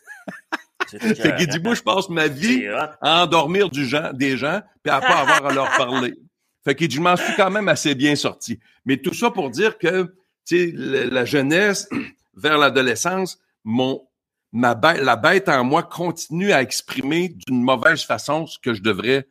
[0.88, 2.66] fait qu'il dit, moi, je passe ma vie
[3.02, 6.16] à endormir du gens, des gens, puis à pas avoir à leur parler.
[6.64, 8.60] Fait qu'il dit, je m'en suis quand même assez bien sorti.
[8.86, 10.04] Mais tout ça pour dire que,
[10.46, 11.88] tu sais, la jeunesse
[12.36, 14.07] vers l'adolescence, mon,
[14.52, 18.82] ma bête, la bête en moi continue à exprimer d'une mauvaise façon ce que je
[18.82, 19.28] devrais,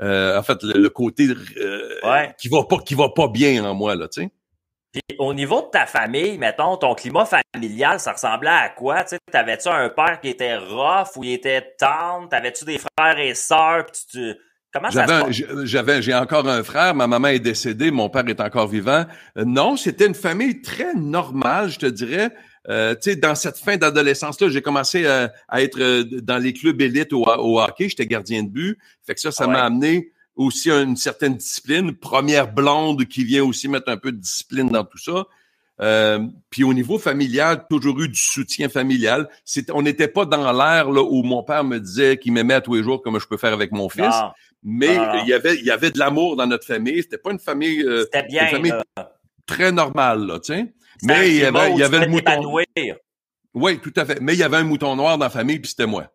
[0.00, 3.94] euh, en fait, le, côté euh, qui va pas, qui va pas bien en moi
[3.94, 4.30] là, tu sais.
[4.92, 9.04] Puis au niveau de ta famille, mettons, ton climat familial, ça ressemblait à quoi?
[9.04, 12.28] Tu t'avais-tu un père qui était rough ou il était tendre?
[12.28, 13.86] T'avais-tu des frères et sœurs?
[14.10, 14.34] tu,
[14.72, 15.26] Comment ça
[15.64, 16.94] J'avais, j'ai encore un frère.
[16.94, 17.90] Ma maman est décédée.
[17.90, 19.04] Mon père est encore vivant.
[19.36, 22.30] Euh, non, c'était une famille très normale, je te dirais.
[22.68, 26.52] Euh, tu sais, dans cette fin d'adolescence-là, j'ai commencé euh, à, être euh, dans les
[26.52, 27.88] clubs élites au, hockey.
[27.88, 28.78] J'étais gardien de but.
[29.06, 31.94] Fait que ça, ça m'a amené aussi à une certaine discipline.
[31.94, 35.26] Première blonde qui vient aussi mettre un peu de discipline dans tout ça.
[36.50, 39.28] puis au niveau familial, toujours eu du soutien familial.
[39.72, 42.74] on n'était pas dans l'air là où mon père me disait qu'il m'aimait à tous
[42.74, 44.14] les jours comme je peux faire avec mon fils.
[44.62, 47.02] Mais il y avait il y avait de l'amour dans notre famille.
[47.02, 47.82] C'était pas une famille,
[48.28, 48.74] bien, une famille
[49.46, 50.72] très normale là, sais.
[51.02, 52.58] Mais il y avait, il y avait le mouton.
[53.52, 54.20] Oui, tout à fait.
[54.20, 56.06] Mais il y avait un mouton noir dans la famille, puis c'était moi.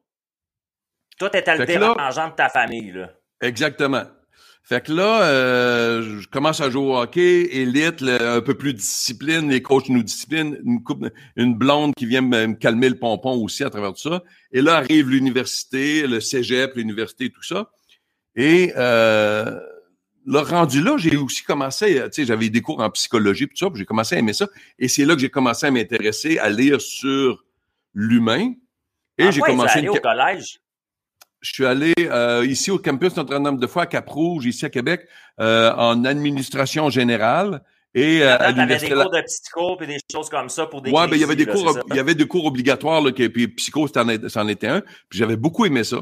[1.17, 3.09] Toi, t'étais le dérangeant de ta famille, là.
[3.41, 4.03] Exactement.
[4.67, 8.79] Fait que là, euh, je commence à jouer au hockey, élite, un peu plus de
[8.79, 13.35] discipline, les coachs nous disciplinent, une, coupe, une blonde qui vient me, calmer le pompon
[13.43, 14.23] aussi à travers tout ça.
[14.51, 17.69] Et là arrive l'université, le cégep, l'université, tout ça.
[18.35, 19.59] Et euh,
[20.25, 23.67] le rendu là, j'ai aussi commencé, tu sais, j'avais des cours en psychologie, tout ça,
[23.73, 24.47] j'ai commencé à aimer ça.
[24.79, 27.43] Et c'est là que j'ai commencé à m'intéresser, à lire sur
[27.93, 28.53] l'humain.
[29.17, 29.79] Et ah j'ai commencé.
[29.79, 30.59] Allé au collège?
[31.41, 35.07] Je suis allé euh, ici au campus Notre-Dame de Foix à Cap-Rouge, ici à Québec,
[35.39, 37.63] euh, en administration générale.
[37.93, 38.93] Et euh, à l'université.
[38.93, 40.91] des cours de psycho et des choses comme ça pour des.
[40.91, 43.47] Ouais, ben il y avait des cours, il y avait des cours obligatoires là, puis
[43.47, 44.81] psycho, c'en était un.
[44.81, 45.99] Puis j'avais beaucoup aimé ça.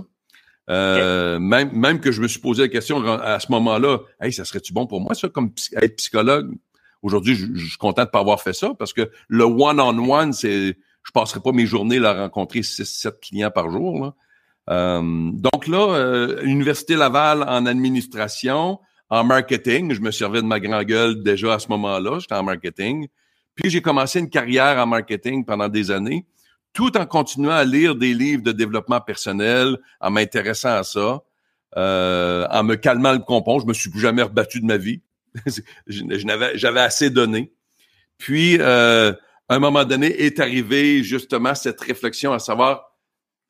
[0.69, 4.45] Euh, même, même que je me suis posé la question à ce moment-là, hey, ça
[4.45, 6.54] serait-tu bon pour moi, ça, comme être psychologue?
[7.02, 11.12] Aujourd'hui, je, suis content de pas avoir fait ça parce que le one-on-one, c'est, je
[11.13, 13.99] passerai pas mes journées à rencontrer 6, 7 clients par jour.
[13.99, 14.13] Là.
[14.69, 15.02] Euh,
[15.34, 20.84] donc là, euh, Université Laval en administration, en marketing, je me servais de ma grand
[20.84, 23.08] gueule déjà à ce moment-là, j'étais en marketing.
[23.56, 26.26] Puis j'ai commencé une carrière en marketing pendant des années
[26.74, 31.22] tout en continuant à lire des livres de développement personnel, en m'intéressant à ça,
[31.78, 33.60] euh, en me calmant le compon.
[33.60, 35.02] Je me suis jamais rebattu de ma vie.
[35.88, 37.54] J'avais assez donné.
[38.18, 39.14] Puis, euh,
[39.50, 42.98] à un moment donné, est arrivé justement cette réflexion à savoir,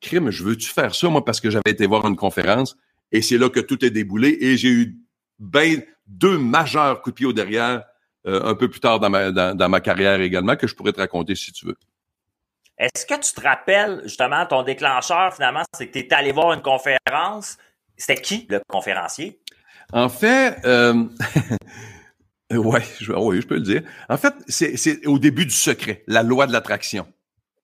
[0.00, 2.76] crime, je veux-tu faire ça, moi, parce que j'avais été voir une conférence,
[3.12, 4.98] et c'est là que tout est déboulé, et j'ai eu
[5.38, 7.84] ben deux majeurs coups au derrière
[8.26, 11.00] euh, un peu plus tard dans ma, dans, ma carrière également, que je pourrais te
[11.00, 11.76] raconter si tu veux.
[12.78, 16.52] Est-ce que tu te rappelles, justement, ton déclencheur, finalement, c'est que tu es allé voir
[16.52, 17.56] une conférence?
[17.96, 19.40] C'était qui, le conférencier?
[19.92, 21.04] En fait, euh,
[22.50, 23.82] je peux le dire.
[24.08, 27.06] En fait, c'est au début du secret, la loi de l'attraction.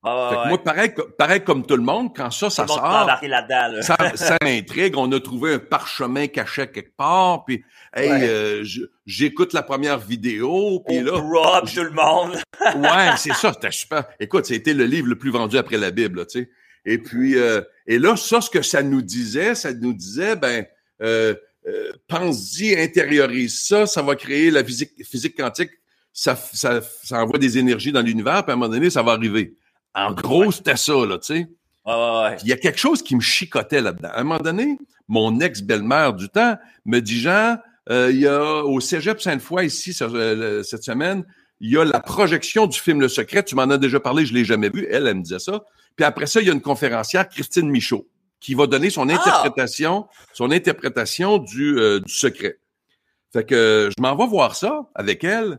[0.03, 3.07] Moi, pareil, pareil comme tout le monde, quand ça, ça sort,
[3.83, 4.97] ça, ça m'intrigue.
[4.97, 7.63] On a trouvé un parchemin caché quelque part, puis
[7.95, 8.65] hey, euh,
[9.05, 12.39] j'écoute la première vidéo, puis là, Rob, tout le monde.
[12.77, 14.05] ouais, c'est ça, c'était super.
[14.19, 16.51] Écoute, c'était le livre le plus vendu après la Bible, tu sais.
[16.87, 20.65] Et puis, euh, et là, ça, ce que ça nous disait, ça nous disait, ben,
[21.03, 21.35] euh,
[21.67, 25.73] euh pense-y, intériorise ça, ça va créer la physique, physique quantique,
[26.11, 29.13] ça, ça, ça envoie des énergies dans l'univers, puis à un moment donné, ça va
[29.13, 29.57] arriver.
[29.95, 31.49] En gros, c'était ça, là, tu sais.
[31.87, 34.11] Il y a quelque chose qui me chicotait là-dedans.
[34.13, 37.57] À un moment donné, mon ex-belle-mère du temps me dit, Jean,
[37.91, 41.25] euh, il y a au Cégep Sainte-Foy, ici, euh, cette semaine,
[41.61, 43.43] il y a la projection du film Le Secret.
[43.43, 44.87] Tu m'en as déjà parlé, je l'ai jamais vu.
[44.91, 45.65] Elle, elle me disait ça.
[45.97, 48.09] Puis après ça, il y a une conférencière, Christine Michaud,
[48.41, 49.15] qui va donner son ah!
[49.15, 52.59] interprétation, son interprétation du, euh, du secret.
[53.33, 55.59] Fait que je m'en vais voir ça avec elle.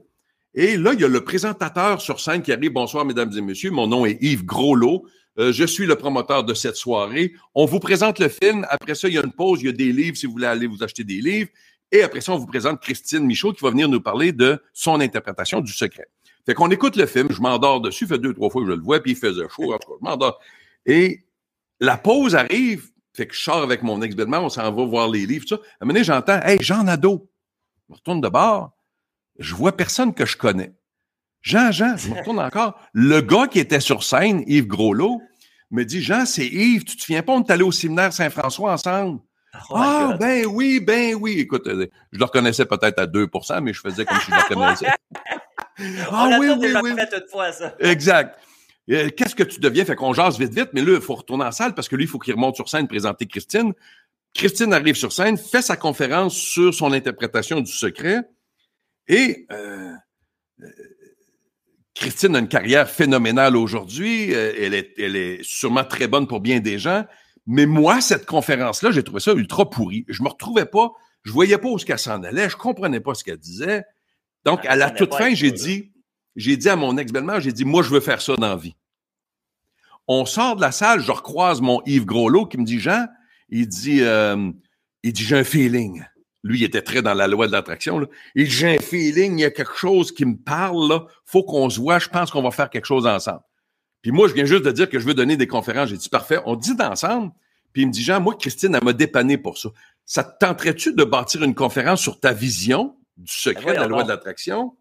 [0.54, 2.74] Et là, il y a le présentateur sur scène qui arrive.
[2.74, 3.72] Bonsoir, mesdames et messieurs.
[3.72, 5.06] Mon nom est Yves Groslot.
[5.40, 7.34] Euh, je suis le promoteur de cette soirée.
[7.56, 8.66] On vous présente le film.
[8.70, 9.62] Après ça, il y a une pause.
[9.62, 11.50] Il y a des livres si vous voulez aller vous acheter des livres.
[11.94, 15.00] Et après ça, on vous présente Christine Michaud qui va venir nous parler de son
[15.00, 16.08] interprétation du secret.
[16.46, 17.30] Fait qu'on écoute le film.
[17.32, 18.06] Je m'endors dessus.
[18.06, 19.00] Fait deux, trois fois que je le vois.
[19.00, 19.74] Puis il faisait chaud.
[19.74, 20.40] En tout cas, je m'endors.
[20.86, 21.24] Et
[21.80, 22.90] la pause arrive.
[23.14, 24.44] Fait que je sors avec mon ex-belle-mère.
[24.44, 25.48] On s'en va voir les livres.
[25.48, 25.56] Ça.
[25.56, 27.30] À un moment j'entends Hey, Jean Nadeau.
[27.90, 28.74] Je retourne de bord
[29.42, 30.74] je vois personne que je connais.
[31.42, 32.80] Jean, Jean, je me retourne encore.
[32.94, 35.22] Le gars qui était sur scène, Yves Groslot,
[35.72, 38.74] me dit Jean, c'est Yves, tu te souviens pas, on est allé au séminaire Saint-François
[38.74, 39.20] ensemble?
[39.70, 41.40] Oh ah, ben oui, ben oui.
[41.40, 44.42] Écoute, euh, je le reconnaissais peut-être à 2% mais je faisais comme si je le
[44.42, 44.86] reconnaissais.
[46.12, 46.94] ah oui, oui, oui.
[46.96, 47.76] Fait fois, ça.
[47.80, 48.40] Exact.
[48.90, 49.84] Euh, qu'est-ce que tu deviens?
[49.84, 52.06] Fait qu'on jase vite, vite, mais là, il faut retourner en salle parce que lui,
[52.06, 53.74] il faut qu'il remonte sur scène présenter Christine.
[54.34, 58.22] Christine arrive sur scène, fait sa conférence sur son interprétation du secret.
[59.08, 59.94] Et euh,
[60.62, 60.68] euh,
[61.96, 64.34] Christine a une carrière phénoménale aujourd'hui.
[64.34, 67.06] Euh, elle, est, elle est sûrement très bonne pour bien des gens.
[67.48, 70.06] Mais moi, cette conférence-là, j'ai trouvé ça ultra pourri.
[70.08, 70.92] Je me retrouvais pas,
[71.24, 73.84] je voyais pas où ce qu'elle s'en allait, je comprenais pas ce qu'elle disait.
[74.46, 75.92] Donc, à la toute fin, j'ai dit,
[76.36, 78.76] j'ai dit à mon ex-belle-mère, j'ai dit, moi, je veux faire ça dans la vie.
[80.08, 83.08] On sort de la salle, je recroise mon Yves Groslot qui me dit, Jean,
[83.50, 84.02] il dit,
[85.04, 86.04] il dit, j'ai un feeling.
[86.44, 88.08] Lui, il était très dans la loi de l'attraction.
[88.36, 91.06] Il dit, j'ai un feeling, il y a quelque chose qui me parle, là.
[91.26, 93.42] Faut qu'on se voit, je pense qu'on va faire quelque chose ensemble.
[94.02, 95.90] Puis moi, je viens juste de dire que je veux donner des conférences.
[95.90, 97.32] J'ai dit, parfait, on dit ensemble.
[97.74, 99.70] Puis il me dit, Jean, moi, Christine, elle m'a dépanné pour ça.
[100.06, 103.88] Ça te tenterait-tu de bâtir une conférence sur ta vision du secret ben de la
[103.88, 104.76] loi de l'attraction?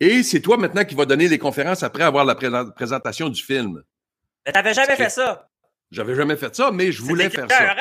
[0.00, 2.36] Et c'est toi maintenant qui vas donner les conférences après avoir la
[2.70, 3.82] présentation du film.
[4.46, 5.47] Mais t'avais jamais fait ça.
[5.90, 7.74] J'avais jamais fait ça, mais je voulais faire ça.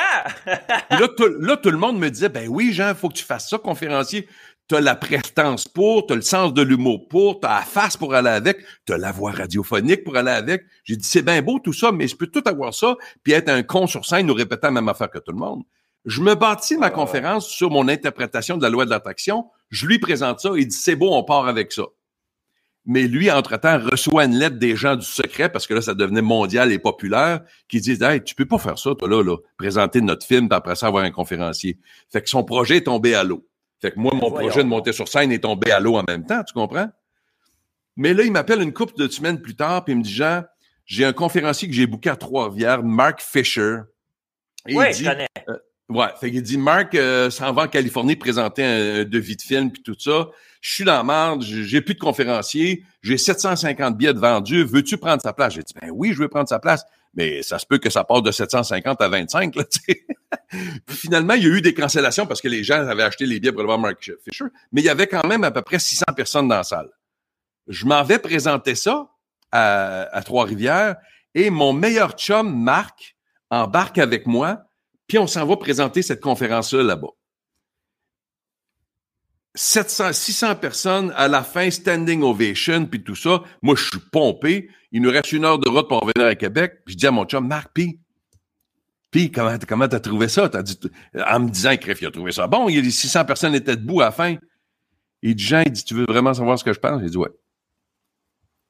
[0.90, 3.24] là, tout, là, tout le monde me disait, ben oui, Jean, il faut que tu
[3.24, 4.28] fasses ça, conférencier.
[4.70, 7.62] Tu as la prestance pour, tu as le sens de l'humour pour, tu as la
[7.62, 10.66] face pour aller avec, tu as la voix radiophonique pour aller avec.
[10.84, 13.50] J'ai dit, c'est bien beau tout ça, mais je peux tout avoir ça, puis être
[13.50, 15.64] un con sur scène, nous répétant la même affaire que tout le monde.
[16.06, 19.50] Je me bâtis ma conférence sur mon interprétation de la loi de l'attraction.
[19.70, 21.84] Je lui présente ça, il dit, c'est beau, on part avec ça.
[22.90, 26.22] Mais lui, entre-temps, reçoit une lettre des gens du secret, parce que là, ça devenait
[26.22, 30.00] mondial et populaire, qui disent Hey, tu peux pas faire ça, toi, là, là, présenter
[30.00, 31.78] notre film, puis après ça, avoir un conférencier.
[32.10, 33.46] Fait que son projet est tombé à l'eau.
[33.82, 36.26] Fait que moi, mon projet de monter sur scène est tombé à l'eau en même
[36.26, 36.90] temps, tu comprends?
[37.98, 40.44] Mais là, il m'appelle une couple de semaines plus tard, puis il me dit Jean,
[40.86, 43.80] j'ai un conférencier que j'ai booké à Trois-Rivières, Mark Fisher.
[44.66, 45.28] oui, je connais.
[45.50, 45.58] Euh,
[45.90, 49.42] ouais, fait qu'il dit Mark euh, s'en va en Californie présenter un, un devis de
[49.42, 50.30] film puis tout ça
[50.62, 54.98] je suis dans la merde, j'ai plus de conférencier, j'ai 750 billets de vendus, veux-tu
[54.98, 55.54] prendre sa place?
[55.54, 58.04] J'ai dit, ben oui, je veux prendre sa place, mais ça se peut que ça
[58.04, 59.64] passe de 750 à 25, là,
[60.50, 63.40] Puis finalement, il y a eu des cancellations parce que les gens avaient acheté les
[63.40, 65.80] billets pour aller voir Mark Fisher, mais il y avait quand même à peu près
[65.80, 66.90] 600 personnes dans la salle.
[67.68, 69.10] Je m'en vais présenter ça
[69.52, 70.96] à, à Trois-Rivières
[71.36, 73.16] et mon meilleur chum, Marc,
[73.50, 74.64] embarque avec moi,
[75.08, 77.10] puis on s'en va présenter cette conférence-là là-bas.
[79.58, 83.42] 700, 600 personnes à la fin, standing ovation, puis tout ça.
[83.64, 84.70] Moi, je suis pompé.
[84.92, 86.84] Il nous reste une heure de route pour revenir à Québec.
[86.86, 88.00] Puis je dis à mon chum, Marc, puis,
[89.10, 90.48] puis comment, comment t'as trouvé ça?
[90.48, 90.80] T'as dit,
[91.16, 92.70] en me disant que il a trouvé ça bon.
[92.70, 94.36] Il y a 600 personnes étaient debout à la fin.
[95.24, 97.02] Il dit, Jean, il dit, tu veux vraiment savoir ce que je pense?
[97.02, 97.32] J'ai dit, ouais.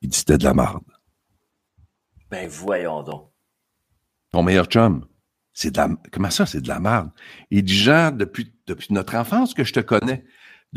[0.01, 0.83] Il dit, c'était de la merde.
[2.31, 3.29] Ben, voyons donc.
[4.31, 5.05] Ton meilleur chum,
[5.53, 7.09] c'est de la, comment ça, c'est de la merde?
[7.51, 10.23] Il dit, Jean, depuis, depuis notre enfance que je te connais,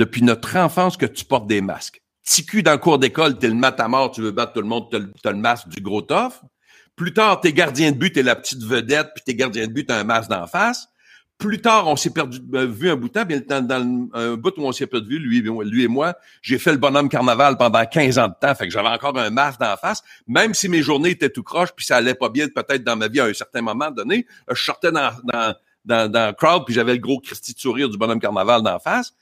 [0.01, 2.01] depuis notre enfance que tu portes des masques.
[2.25, 4.63] Petit cul dans le cours d'école, t'es le mat à mort, tu veux battre tout
[4.63, 6.41] le monde, t'as le, masque du gros toff.
[6.97, 9.87] Plus tard, t'es gardien de but, t'es la petite vedette, puis t'es gardien de but,
[9.87, 10.89] t'as un masque d'en face.
[11.37, 14.57] Plus tard, on s'est perdu euh, vu un bout de temps, bien dans, un bout
[14.57, 18.19] où on s'est perdu lui, lui et moi, j'ai fait le bonhomme carnaval pendant 15
[18.19, 21.11] ans de temps, fait que j'avais encore un masque d'en face, même si mes journées
[21.11, 23.61] étaient tout croche, puis ça allait pas bien peut-être dans ma vie à un certain
[23.61, 27.53] moment donné, je sortais dans, dans, dans, dans le crowd, puis j'avais le gros Christy
[27.53, 29.15] de sourire du bonhomme carnaval d'en face.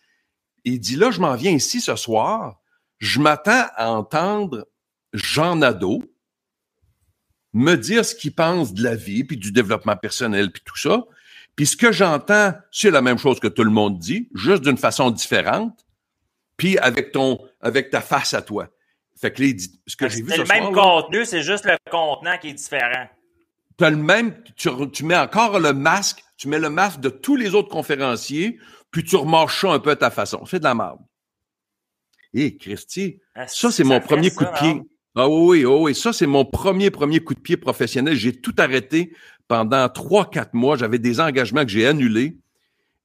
[0.64, 2.60] Il dit là, je m'en viens ici ce soir,
[2.98, 4.66] je m'attends à entendre
[5.12, 6.02] Jean Nadeau
[7.52, 11.04] me dire ce qu'il pense de la vie, puis du développement personnel, puis tout ça.
[11.56, 14.76] Puis ce que j'entends, c'est la même chose que tout le monde dit, juste d'une
[14.76, 15.86] façon différente,
[16.56, 18.68] puis avec ton, avec ta face à toi.
[19.20, 19.42] Fait que
[19.86, 23.08] ce que j'ai vu C'est le même contenu, c'est juste le contenant qui est différent.
[23.76, 27.08] Tu as le même, tu, tu mets encore le masque, tu mets le masque de
[27.08, 28.58] tous les autres conférenciers,
[28.90, 30.44] puis tu remarches ça un peu à ta façon.
[30.46, 30.98] C'est de la merde.
[32.34, 34.82] Hé, Christy, ah, ça, c'est mon premier coup de pied.
[35.14, 38.14] Ah oui, oui, oui, ça, c'est mon premier, premier coup de pied professionnel.
[38.14, 39.12] J'ai tout arrêté
[39.48, 40.76] pendant trois, quatre mois.
[40.76, 42.36] J'avais des engagements que j'ai annulés.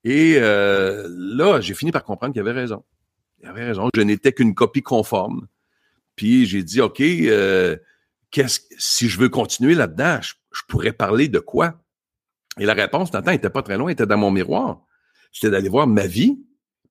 [0.03, 2.83] Et euh, là, j'ai fini par comprendre qu'il avait raison.
[3.41, 3.89] Il avait raison.
[3.95, 5.47] Je n'étais qu'une copie conforme.
[6.15, 7.77] Puis j'ai dit, OK, euh,
[8.29, 11.81] qu'est-ce si je veux continuer là-dedans, je, je, pourrais parler de quoi?
[12.59, 14.81] Et la réponse, t'entends, était pas très loin, était dans mon miroir
[15.33, 16.39] c'était d'aller voir ma vie,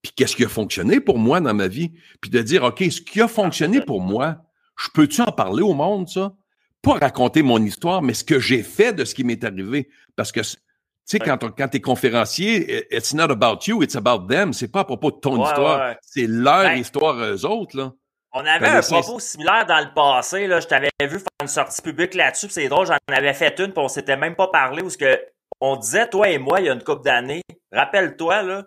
[0.03, 3.01] puis qu'est-ce qui a fonctionné pour moi dans ma vie, puis de dire, OK, ce
[3.01, 4.37] qui a fonctionné pour moi,
[4.77, 6.35] je peux-tu en parler au monde, ça?
[6.83, 9.89] Pas raconter mon histoire, mais ce que j'ai fait de ce qui m'est arrivé.
[10.17, 10.57] Parce que, tu
[11.05, 14.53] sais, quand, quand tu es conférencier, it's not about you, it's about them.
[14.53, 17.93] C'est pas à propos de ton histoire, c'est leur ben histoire, eux autres, là.
[18.35, 20.47] On avait un propos similaire dans le passé.
[20.47, 20.59] Là.
[20.61, 22.47] Je t'avais vu faire une sortie publique là-dessus.
[22.49, 24.83] C'est drôle, j'en avais fait une, puis on s'était même pas parlé.
[24.83, 25.21] Où ce que
[25.62, 28.64] on disait, toi et moi, il y a une couple d'années, rappelle-toi, là,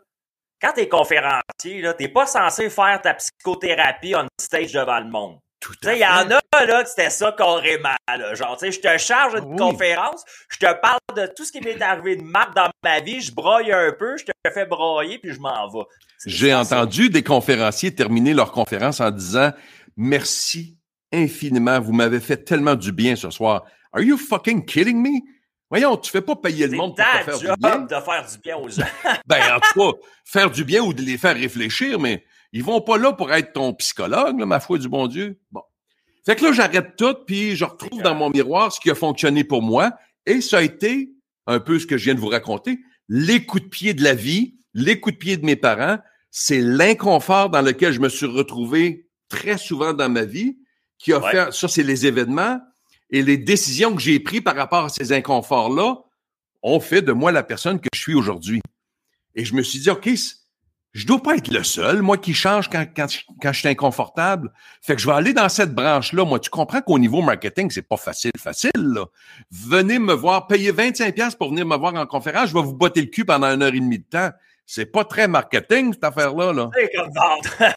[0.62, 5.38] quand t'es conférencier, là, t'es pas censé faire ta psychothérapie on stage devant le monde.
[5.84, 7.96] Il y en a là que c'était ça carrément.
[8.08, 8.34] Là.
[8.36, 12.16] Genre, je te charge d'une conférence, je te parle de tout ce qui m'est arrivé
[12.16, 15.40] de mal dans ma vie, je broye un peu, je te fais broyer, puis je
[15.40, 15.86] m'en vais.
[16.26, 19.52] J'ai entendu des conférenciers terminer leur conférence en disant
[19.98, 20.78] Merci
[21.12, 23.66] infiniment, vous m'avez fait tellement du bien ce soir.
[23.92, 25.35] Are you fucking kidding me?
[25.70, 27.80] Voyons, tu fais pas payer le monde pour te faire du bien.
[27.80, 28.84] de faire du bien aux gens.
[29.26, 32.82] ben, en tout cas, faire du bien ou de les faire réfléchir, mais ils vont
[32.82, 35.40] pas là pour être ton psychologue, ma foi du bon Dieu.
[35.52, 35.62] Bon.
[36.26, 39.44] Fait que là, j'arrête tout, puis je retrouve dans mon miroir ce qui a fonctionné
[39.44, 39.92] pour moi.
[40.26, 41.12] Et ça a été
[41.48, 42.80] un peu ce que je viens de vous raconter.
[43.10, 46.00] Les coups de pied de la vie, les coups de pied de mes parents,
[46.32, 50.58] c'est l'inconfort dans lequel je me suis retrouvé très souvent dans ma vie
[50.98, 52.60] qui a fait, ça c'est les événements,
[53.10, 55.98] et les décisions que j'ai prises par rapport à ces inconforts-là
[56.64, 58.62] ont fait de moi la personne que je suis aujourd'hui.
[59.36, 60.10] Et je me suis dit, OK,
[60.96, 63.08] je dois pas être le seul, moi, qui change quand, quand,
[63.42, 64.52] quand je suis inconfortable.
[64.82, 66.24] Fait que je vais aller dans cette branche-là.
[66.24, 69.06] Moi, tu comprends qu'au niveau marketing, c'est pas facile, facile, là.
[69.52, 73.02] Venez me voir, payez 25$ pour venir me voir en conférence, je vais vous botter
[73.02, 74.32] le cul pendant une heure et demie de temps.
[74.66, 76.70] C'est pas très marketing, cette affaire-là, là.
[76.98, 77.76] Vendre.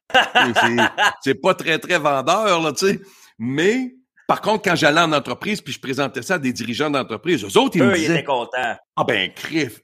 [1.21, 3.01] c'est pas très, très vendeur, là, tu sais.
[3.37, 3.98] Mais
[4.29, 7.59] par contre, quand j'allais en entreprise puis je présentais ça à des dirigeants d'entreprise, eux
[7.59, 8.05] autres, ils me disaient...
[8.05, 8.77] ils étaient contents.
[8.95, 9.81] Ah ben, crif,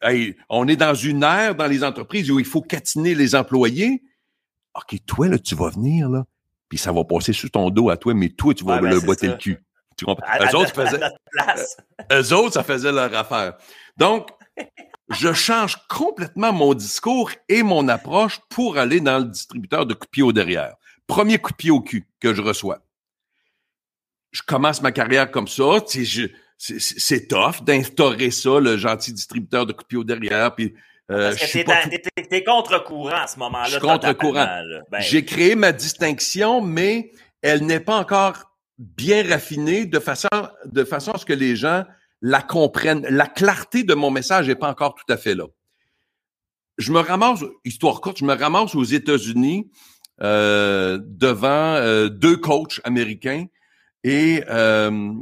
[0.50, 4.02] on est dans une ère dans les entreprises où il faut catiner les employés.
[4.74, 6.24] OK, toi, là, tu vas venir, là,
[6.68, 9.28] puis ça va passer sous ton dos à toi, mais toi, tu vas le botter
[9.28, 9.64] le cul.
[9.96, 10.26] Tu comprends?
[10.38, 11.00] eux, autres, faisaient,
[12.12, 13.54] eux autres, ça faisait leur affaire.
[13.96, 14.28] Donc,
[15.08, 20.08] je change complètement mon discours et mon approche pour aller dans le distributeur de coups
[20.08, 20.74] de pied au derrière.
[21.06, 22.80] Premier coup de pied au cul que je reçois
[24.34, 29.64] je commence ma carrière comme ça, tu sais, c'est tough d'instaurer ça, le gentil distributeur
[29.64, 30.74] de coups au derrière, puis
[31.10, 33.64] euh, Parce que t'es, contre-courant à ce moment-là.
[33.66, 34.46] Je suis contre-courant.
[34.90, 37.12] Ben, J'ai créé ma distinction, mais
[37.42, 40.28] elle n'est pas encore bien raffinée de façon,
[40.64, 41.84] de façon à ce que les gens
[42.22, 43.06] la comprennent.
[43.10, 45.44] La clarté de mon message n'est pas encore tout à fait là.
[46.78, 49.70] Je me ramasse, histoire courte, je me ramasse aux États-Unis
[50.22, 53.46] euh, devant euh, deux coachs américains
[54.04, 55.12] et euh,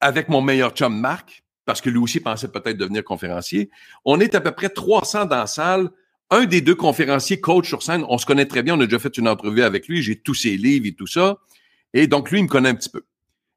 [0.00, 3.70] avec mon meilleur chum Marc, parce que lui aussi pensait peut-être devenir conférencier,
[4.04, 5.90] on est à peu près 300 dans la salle,
[6.30, 8.98] un des deux conférenciers, coach sur scène, on se connaît très bien, on a déjà
[8.98, 11.38] fait une entrevue avec lui, j'ai tous ses livres et tout ça.
[11.94, 13.04] Et donc, lui, il me connaît un petit peu.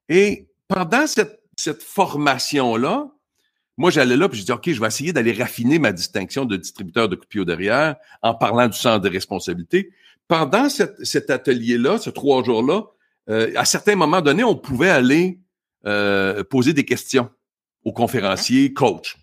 [0.08, 3.10] Et pendant cette, cette formation-là,
[3.76, 6.56] moi, j'allais là, puis je dis, OK, je vais essayer d'aller raffiner ma distinction de
[6.56, 9.92] distributeur de coups derrière en parlant du centre de responsabilité.
[10.26, 12.86] Pendant cet atelier-là, ces trois jours-là,
[13.28, 15.40] euh, à certains moments donnés, on pouvait aller
[15.86, 17.30] euh, poser des questions
[17.84, 19.16] aux conférenciers, coach.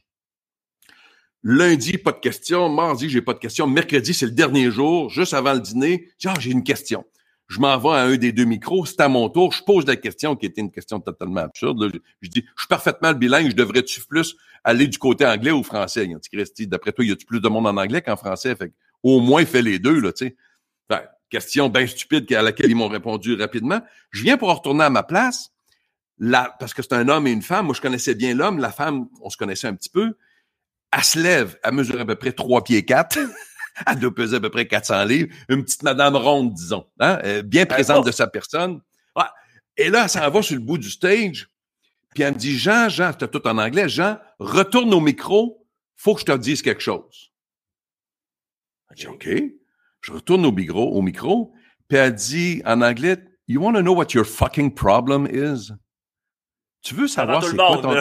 [1.44, 2.70] Lundi, pas de questions.
[2.70, 3.68] Mardi, j'ai pas de questions.
[3.68, 6.10] Mercredi, c'est le dernier jour, juste avant le dîner.
[6.26, 7.06] Ah, j'ai une question
[7.48, 9.96] je m'en vais à un des deux micros, c'est à mon tour, je pose la
[9.96, 11.92] question qui était une question totalement absurde.
[12.22, 16.10] Je, dis, je suis parfaitement bilingue, je devrais-tu plus aller du côté anglais ou français?
[16.32, 18.56] Christy, d'après toi, y a-tu plus de monde en anglais qu'en français?
[18.56, 20.36] Fait au moins, fais les deux, là, tu sais.
[21.30, 23.82] Question bien stupide à laquelle ils m'ont répondu rapidement.
[24.12, 25.52] Je viens pour retourner à ma place,
[26.18, 27.66] là, parce que c'est un homme et une femme.
[27.66, 30.16] Moi, je connaissais bien l'homme, la femme, on se connaissait un petit peu.
[30.92, 33.20] Elle se lève, elle mesure à peu près trois pieds quatre.
[33.86, 35.36] Elle doit peser à peu près 400 livres.
[35.50, 38.80] Une petite madame ronde, disons, hein, bien présente de sa personne.
[39.78, 41.50] Et là, elle s'en va sur le bout du stage.
[42.14, 46.16] Puis elle me dit, Jean, Jean, c'était tout en anglais, Jean, retourne au micro, faut
[46.16, 47.34] que je te dise quelque chose.
[48.92, 49.28] Je dis, OK.
[50.06, 51.52] Je retourne au micro, au micro,
[51.88, 55.72] puis elle dit en anglais, You want to know what your fucking problem is?
[56.84, 57.96] Tu veux savoir c'est quoi ton...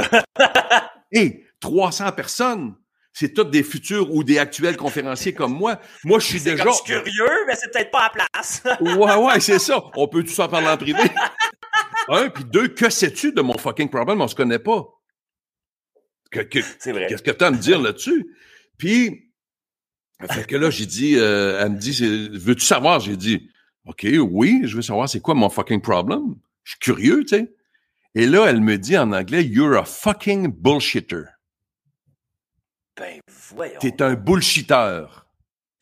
[1.12, 2.74] Hé, 300 personnes
[3.14, 5.80] c'est tous des futurs ou des actuels conférenciers comme moi.
[6.02, 6.64] Moi, je suis déjà.
[6.72, 8.62] C'est curieux, mais c'est peut-être pas à place.
[8.80, 9.80] ouais, ouais, c'est ça.
[9.94, 10.98] On peut tout ça parler en privé.
[12.08, 14.20] Un, puis deux, que sais-tu de mon fucking problème?
[14.20, 14.84] On se connaît pas.
[16.32, 17.06] c'est vrai.
[17.06, 18.36] Qu'est-ce que tu as à me dire là-dessus?
[18.76, 19.30] Puis,
[20.30, 23.00] fait que là, j'ai dit, euh, elle me dit, veux-tu savoir?
[23.00, 23.50] J'ai dit,
[23.86, 26.36] OK, oui, je veux savoir c'est quoi mon fucking problem?
[26.62, 27.54] Je suis curieux, tu sais.
[28.14, 31.24] Et là, elle me dit en anglais, You're a fucking bullshitter.
[32.96, 33.20] Ben,
[33.54, 33.78] voyons.
[33.80, 35.04] T'es un bullshitter.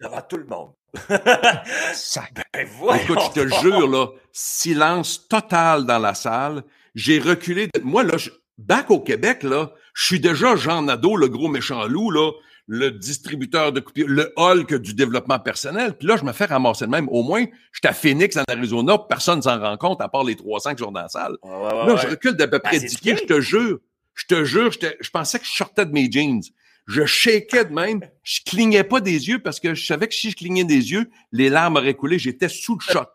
[0.01, 0.73] Devant tout le monde.
[1.09, 3.03] ben, voyons.
[3.03, 6.65] Écoute, je te jure, là, silence total dans la salle.
[6.95, 7.69] J'ai reculé.
[7.83, 8.31] Moi, là, je...
[8.57, 12.33] back au Québec, là, je suis déjà Jean Nadeau, le gros méchant loup, là,
[12.75, 15.93] le distributeur de coupures, le Hulk du développement personnel.
[15.93, 17.07] Puis là, je me fais ramasser de même.
[17.11, 20.37] Au moins, je suis à Phoenix, en Arizona, personne s'en rend compte, à part les
[20.37, 21.37] 300 qui sont dans la salle.
[21.45, 23.79] là, je recule d'à peu ben, près 10 pieds, je te jure.
[24.15, 26.41] Je te jure, je pensais que je sortais de mes jeans.
[26.87, 28.01] Je shakeais de même.
[28.23, 31.11] Je clignais pas des yeux parce que je savais que si je clignais des yeux,
[31.31, 32.19] les larmes auraient coulé.
[32.19, 33.11] J'étais sous le choc.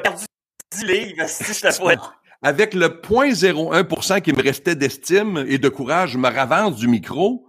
[0.00, 0.24] perdu
[0.70, 1.96] 10 livres, si je
[2.42, 7.48] Avec le 0.01% qui me restait d'estime et de courage, je me ravance du micro.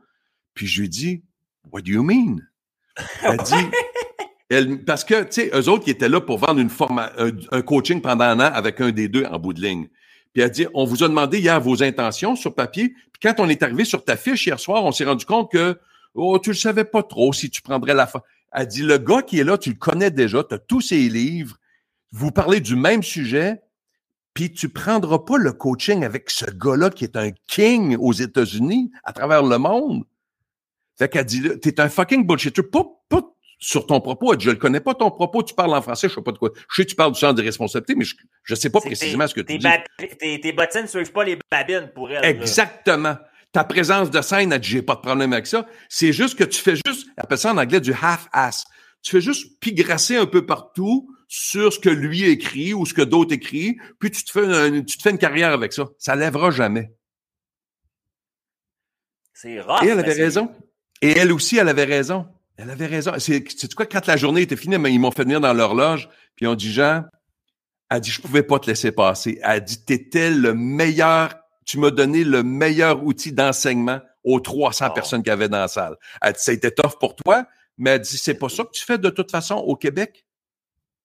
[0.56, 1.25] Puis je lui dis,
[1.72, 2.38] What do you mean?
[3.24, 3.70] Elle dit,
[4.50, 7.62] elle, parce que, tu sais, eux autres qui étaient là pour vendre une forma, un,
[7.62, 9.88] coaching pendant un an avec un des deux en bout de ligne.
[10.34, 12.90] Puis elle dit, on vous a demandé hier vos intentions sur papier.
[12.90, 15.80] Puis quand on est arrivé sur ta fiche hier soir, on s'est rendu compte que,
[16.14, 18.22] oh, tu le savais pas trop si tu prendrais la fin.
[18.52, 21.10] Elle dit, le gars qui est là, tu le connais déjà, tu as tous ses
[21.10, 21.58] livres,
[22.12, 23.62] vous parlez du même sujet,
[24.34, 28.92] puis tu prendras pas le coaching avec ce gars-là qui est un king aux États-Unis,
[29.04, 30.04] à travers le monde.
[30.98, 32.64] Fait qu'elle dit, t'es un fucking bullshitter.
[32.64, 33.22] Pas, pas
[33.60, 34.38] sur ton propos.
[34.40, 36.52] Je ne connais pas ton propos, tu parles en français, je sais pas de quoi.
[36.70, 38.16] Je sais que tu parles du sens de responsabilité, mais je
[38.50, 39.68] ne sais pas précisément ce que tu dis.
[40.20, 42.24] Tes, tes bottines ne suivent pas les babines pour elle.
[42.26, 43.18] Exactement.
[43.52, 45.66] Ta présence de scène, elle dit, j'ai pas de problème avec ça.
[45.88, 48.66] C'est juste que tu fais juste, elle appelle ça en anglais du half-ass.
[49.02, 53.02] Tu fais juste pigrasser un peu partout sur ce que lui écrit ou ce que
[53.02, 55.86] d'autres écrivent, puis tu te fais une, tu te fais une carrière avec ça.
[55.98, 56.92] Ça lèvera jamais.
[59.34, 59.84] C'est rare.
[59.84, 60.52] Et elle avait raison.
[61.06, 62.26] Et elle aussi, elle avait raison.
[62.58, 63.12] Elle avait raison.
[63.20, 66.48] C'est quoi, quand la journée était finie, ils m'ont fait venir dans l'horloge, puis ils
[66.48, 67.04] ont dit, Jean,
[67.92, 69.40] elle dit, je pouvais pas te laisser passer.
[69.44, 75.22] Elle dit, t'étais le meilleur, tu m'as donné le meilleur outil d'enseignement aux 300 personnes
[75.22, 75.96] qu'il y avait dans la salle.
[76.24, 77.46] Elle dit, ça a été tough pour toi,
[77.78, 80.26] mais elle dit, c'est pas ça que tu fais de toute façon au Québec?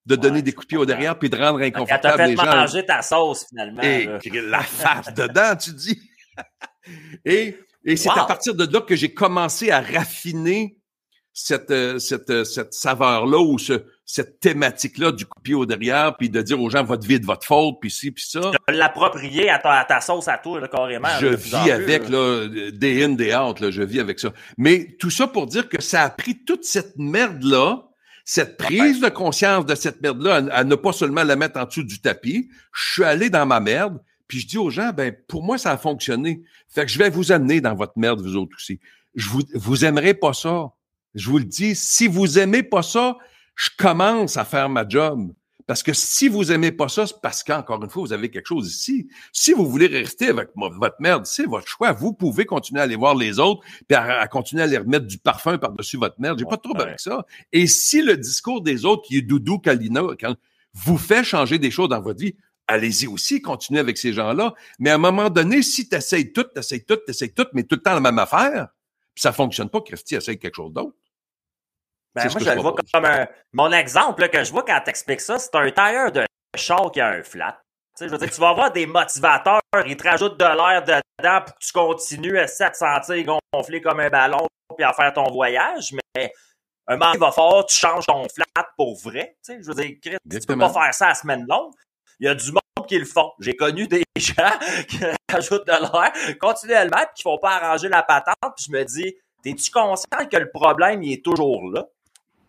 [0.06, 2.42] De donner des coups de pied au derrière puis de rendre inconfortable les gens.
[2.44, 3.82] Elle manger ta sauce, finalement.
[3.82, 6.00] Et la face dedans, tu dis.
[7.26, 10.80] et et c'est à partir de là que j'ai commencé à raffiner
[11.32, 16.28] cette, euh, cette, euh, cette saveur-là ou ce, cette thématique-là du coup au derrière, puis
[16.28, 18.40] de dire aux gens votre vie est de votre faute, puis ci, puis ça.
[18.40, 21.08] De l'approprier à ta, à ta sauce à toi, là, carrément.
[21.20, 24.32] Je vis avec, là, des in, des out, là, je vis avec ça.
[24.58, 27.84] Mais tout ça pour dire que ça a pris toute cette merde-là,
[28.24, 31.84] cette prise de conscience de cette merde-là, à, ne pas seulement la mettre en dessous
[31.84, 32.48] du tapis.
[32.72, 33.98] Je suis allé dans ma merde,
[34.30, 36.44] puis je dis aux gens, ben pour moi, ça a fonctionné.
[36.68, 38.78] Fait que je vais vous amener dans votre merde, vous autres aussi.
[39.16, 40.70] Je vous, vous aimerez pas ça.
[41.16, 43.18] Je vous le dis, si vous aimez pas ça,
[43.56, 45.32] je commence à faire ma job.
[45.66, 48.46] Parce que si vous aimez pas ça, c'est parce qu'encore une fois, vous avez quelque
[48.46, 49.08] chose ici.
[49.32, 51.90] Si vous voulez rester avec votre merde, c'est votre choix.
[51.90, 55.18] Vous pouvez continuer à aller voir les autres, puis à, continuer à les remettre du
[55.18, 56.38] parfum par-dessus votre merde.
[56.38, 57.26] J'ai pas de trouble avec ça.
[57.52, 60.36] Et si le discours des autres, qui est doudou, quand
[60.72, 62.36] vous fait changer des choses dans votre vie,
[62.70, 64.54] allez-y aussi, continuez avec ces gens-là.
[64.78, 67.46] Mais à un moment donné, si tu essayes tout, tu essayes tout, tu essayes tout,
[67.52, 68.68] mais tout le temps la même affaire,
[69.14, 70.96] puis ça fonctionne pas, Christy essaye quelque chose d'autre.
[72.14, 73.28] Ben, moi, je, le vois comme un.
[73.52, 76.24] Mon exemple que je vois quand t'expliques ça, c'est un tailleur de
[76.56, 77.62] char qui a un flat.
[78.00, 81.54] je veux dire, tu vas avoir des motivateurs, ils te rajoutent de l'air dedans pour
[81.54, 84.46] que tu continues à te sentir gonflé comme un ballon
[84.76, 86.32] puis à faire ton voyage, mais
[86.86, 89.36] un moment, il va falloir tu changes ton flat pour vrai.
[89.46, 91.72] je veux dire, Chris, tu peux pas faire ça à semaine longue.
[92.20, 93.32] Il y a du monde qui le font.
[93.40, 94.58] J'ai connu des gens
[94.88, 94.98] qui
[95.30, 98.36] rajoutent de l'air continuellement puis qui font pas arranger la patente.
[98.56, 101.86] Puis je me dis, t'es-tu conscient que le problème, il est toujours là?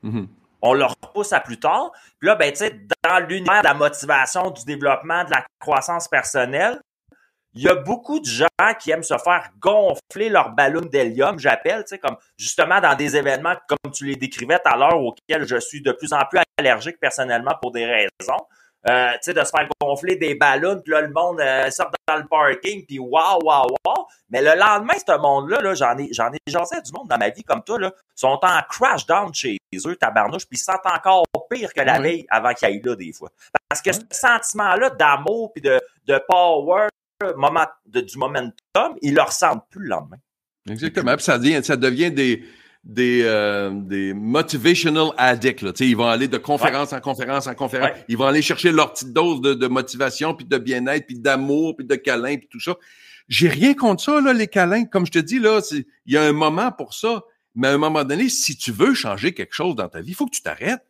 [0.04, 0.28] Mm-hmm.
[0.64, 1.92] On le repousse à plus tard.
[2.20, 6.08] Puis là, ben, tu sais, dans l'univers de la motivation, du développement, de la croissance
[6.08, 6.80] personnelle,
[7.54, 8.48] il y a beaucoup de gens
[8.80, 13.18] qui aiment se faire gonfler leur ballon d'hélium, j'appelle, tu sais, comme justement dans des
[13.18, 16.40] événements comme tu les décrivais tout à l'heure, auxquels je suis de plus en plus
[16.58, 18.46] allergique personnellement pour des raisons.
[18.90, 21.92] Euh, tu sais, de se faire gonfler des ballons, puis là, le monde euh, sort
[22.08, 24.06] dans le parking, puis waouh, waouh, waouh.
[24.32, 27.30] Mais le lendemain, ce monde-là, -là, j'en ai, j'en ai jasé du monde dans ma
[27.30, 31.26] vie comme toi, là, sont en crash down chez eux, tabarnouche, puis ils sentent encore
[31.50, 33.30] pire que la veille avant qu'ils aillent là, des fois.
[33.70, 36.88] Parce que ce sentiment-là d'amour, puis de, de power,
[37.38, 40.18] moment, de, du momentum, ils le ressentent plus le lendemain.
[40.70, 41.16] Exactement.
[41.16, 42.44] Puis ça devient, ça devient des,
[42.84, 45.62] des, euh, des motivational addicts.
[45.62, 45.72] Là.
[45.80, 47.92] ils vont aller de conférence en conférence en conférence.
[48.08, 51.76] Ils vont aller chercher leur petite dose de, de motivation, puis de bien-être, puis d'amour,
[51.78, 52.76] puis de câlin, puis tout ça.
[53.28, 54.86] J'ai rien contre ça, là, les câlins.
[54.86, 57.24] Comme je te dis, là, il y a un moment pour ça.
[57.54, 60.16] Mais à un moment donné, si tu veux changer quelque chose dans ta vie, il
[60.16, 60.86] faut que tu t'arrêtes.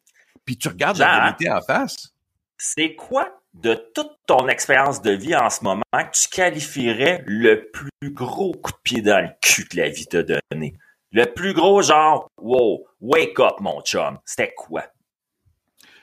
[0.46, 2.14] Puis tu regardes la réalité en face.
[2.58, 7.70] C'est quoi de toute ton expérience de vie en ce moment que tu qualifierais le
[7.70, 10.76] plus gros coup de pied dans le cul que la vie t'a donné?
[11.12, 14.18] Le plus gros genre, wow, wake up, mon chum.
[14.26, 14.84] C'était quoi?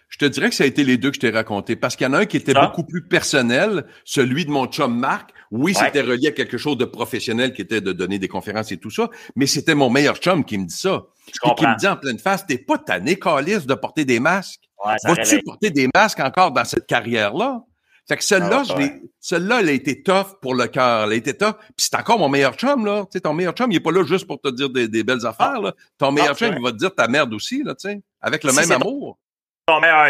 [0.08, 2.06] Je te dirais que ça a été les deux que je t'ai raconté parce qu'il
[2.06, 5.32] y en a un qui était beaucoup plus personnel, celui de mon chum Marc.
[5.50, 8.78] Oui, c'était relié à quelque chose de professionnel qui était de donner des conférences et
[8.78, 11.04] tout ça, mais c'était mon meilleur chum qui me dit ça.
[11.26, 14.60] Je qui me dit en pleine face, t'es pas tanné, calice, de porter des masques?
[14.84, 17.62] Ouais, Vas-tu porter des masques encore dans cette carrière-là?
[18.08, 18.82] Fait que celle-là, ah,
[19.20, 21.04] celle-là, elle a été tough pour le cœur.
[21.04, 21.56] Elle a été tough.
[21.58, 23.02] Puis c'est encore mon meilleur chum, là.
[23.02, 25.26] Tu sais, ton meilleur chum, il est pas là juste pour te dire des, belles
[25.26, 25.74] affaires, là.
[25.98, 28.00] Ton meilleur chum, il va te dire ta merde aussi, là, tu sais.
[28.22, 29.18] Avec le même amour.
[29.66, 30.08] Ton meilleur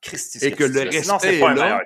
[0.00, 1.82] Christy, Et que le respect est, là.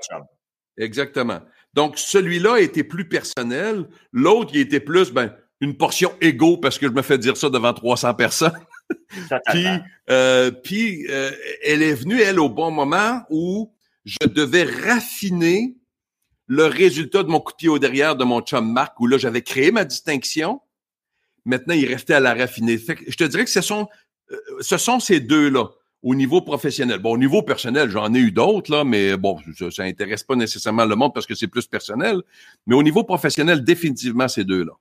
[0.76, 1.40] Exactement.
[1.74, 3.86] Donc, celui-là était plus personnel.
[4.12, 7.50] L'autre, il était plus, ben, une portion égo parce que je me fais dire ça
[7.50, 8.58] devant 300 personnes.
[9.46, 9.66] puis,
[10.10, 11.30] euh, puis euh,
[11.64, 13.72] elle est venue, elle, au bon moment où
[14.04, 15.76] je devais raffiner
[16.46, 19.18] le résultat de mon coup de pied au derrière de mon chum Marc, où là,
[19.18, 20.60] j'avais créé ma distinction.
[21.44, 22.76] Maintenant, il restait à la raffiner.
[22.78, 23.88] je te dirais que ce sont,
[24.32, 25.68] euh, ce sont ces deux-là
[26.02, 26.98] au niveau professionnel.
[26.98, 30.34] Bon, au niveau personnel, j'en ai eu d'autres, là, mais bon, ça, ça intéresse pas
[30.34, 32.20] nécessairement le monde parce que c'est plus personnel.
[32.66, 34.72] Mais au niveau professionnel, définitivement, ces deux-là.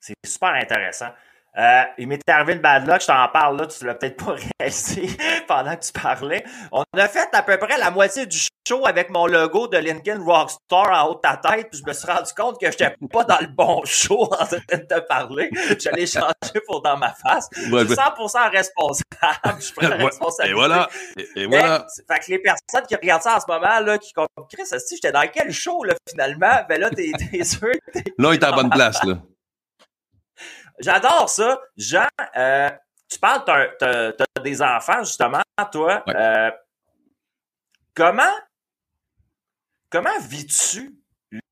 [0.00, 1.10] C'est super intéressant.
[1.56, 4.34] Euh, il m'est arrivé une bad luck, je t'en parle là, tu l'as peut-être pas
[4.60, 5.08] réalisé
[5.46, 6.44] pendant que tu parlais.
[6.72, 10.20] On a fait à peu près la moitié du show avec mon logo de Lincoln
[10.24, 13.22] Rockstar en haut de ta tête, puis je me suis rendu compte que j'étais pas
[13.22, 15.48] dans le bon show en train de te parler.
[15.78, 17.48] J'allais changer pour dans ma face.
[17.54, 19.04] je suis 100% responsable.
[19.60, 20.50] Je prends la responsabilité.
[20.50, 20.88] Et voilà.
[21.36, 21.86] Et, voilà.
[22.10, 24.96] fait que les personnes qui regardent ça en ce moment, là, qui comprennent, Chris, si
[24.96, 26.64] j'étais dans quel show, là, finalement?
[26.68, 27.12] Ben là, t'es
[27.44, 27.74] sûr.
[28.18, 29.18] Là, il est à bonne place, là.
[30.78, 31.60] J'adore ça.
[31.76, 32.70] Jean, euh,
[33.08, 33.44] tu parles,
[33.78, 36.02] tu as, des enfants, justement, toi.
[36.08, 36.50] Euh,
[37.94, 38.34] comment
[39.94, 40.92] comment vis-tu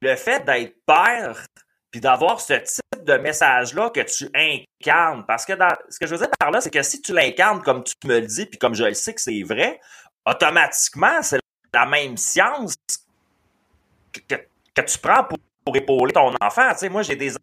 [0.01, 1.47] le fait d'être père
[1.93, 5.25] puis d'avoir ce type de message-là que tu incarnes?
[5.27, 7.63] Parce que dans, ce que je veux dire par là, c'est que si tu l'incarnes
[7.63, 9.81] comme tu me le dis, puis comme je le sais que c'est vrai,
[10.27, 11.39] automatiquement, c'est
[11.73, 12.75] la même science
[14.13, 14.35] que,
[14.75, 16.69] que, tu prends pour, pour épauler ton enfant.
[16.73, 17.37] Tu sais, moi, j'ai des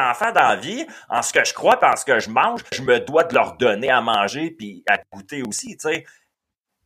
[0.00, 2.82] enfants dans la vie, en ce que je crois, en ce que je mange, je
[2.82, 6.04] me dois de leur donner à manger puis à goûter aussi, tu sais.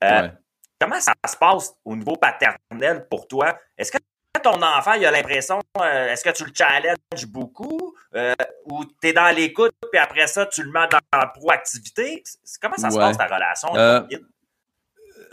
[0.02, 0.28] Euh,
[0.80, 3.58] comment ça se passe au niveau paternel pour toi?
[3.78, 3.98] Est-ce que
[4.42, 8.34] ton enfant, il a l'impression, euh, est-ce que tu le challenges beaucoup euh,
[8.66, 12.22] ou tu es dans l'écoute puis après ça, tu le mets dans la proactivité?
[12.60, 13.74] Comment ça se passe ta relation?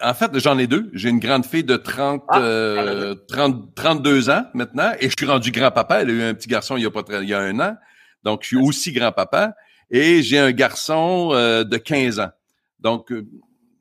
[0.03, 0.89] En fait, j'en ai deux.
[0.93, 2.23] J'ai une grande fille de 30,
[3.27, 6.01] 30, 32 ans maintenant et je suis rendu grand-papa.
[6.01, 7.59] Elle a eu un petit garçon il y a pas très, il y a un
[7.59, 7.75] an.
[8.23, 9.55] Donc, je suis aussi grand-papa.
[9.89, 12.29] Et j'ai un garçon euh, de 15 ans.
[12.79, 13.27] Donc, euh,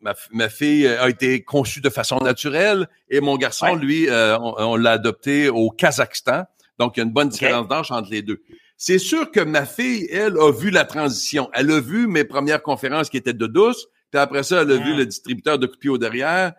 [0.01, 4.77] ma, ma, fille a été conçue de façon naturelle et mon garçon, lui, euh, on,
[4.77, 6.45] l'a adopté au Kazakhstan.
[6.79, 8.43] Donc, il y a une bonne différence d'âge entre les deux.
[8.77, 11.49] C'est sûr que ma fille, elle, a vu la transition.
[11.53, 14.77] Elle a vu mes premières conférences qui étaient de douce, puis après ça, elle a
[14.77, 16.53] vu le distributeur de coups derrière,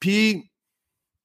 [0.00, 0.50] puis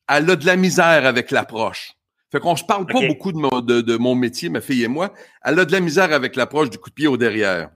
[0.07, 1.93] elle a de la misère avec l'approche.
[2.31, 5.13] Fait qu'on se parle pas beaucoup de mon, de, mon, métier, ma fille et moi.
[5.43, 7.69] Elle a de la misère avec l'approche du coup de pied au derrière.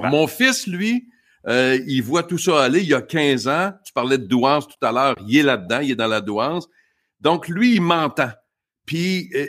[0.00, 1.08] Mon fils, lui,
[1.48, 2.80] euh, il voit tout ça aller.
[2.80, 3.72] Il y a 15 ans.
[3.84, 5.16] Tu parlais de douance tout à l'heure.
[5.26, 5.80] Il est là-dedans.
[5.80, 6.68] Il est dans la douance.
[7.20, 8.30] Donc, lui, il m'entend.
[8.86, 9.48] Puis, euh,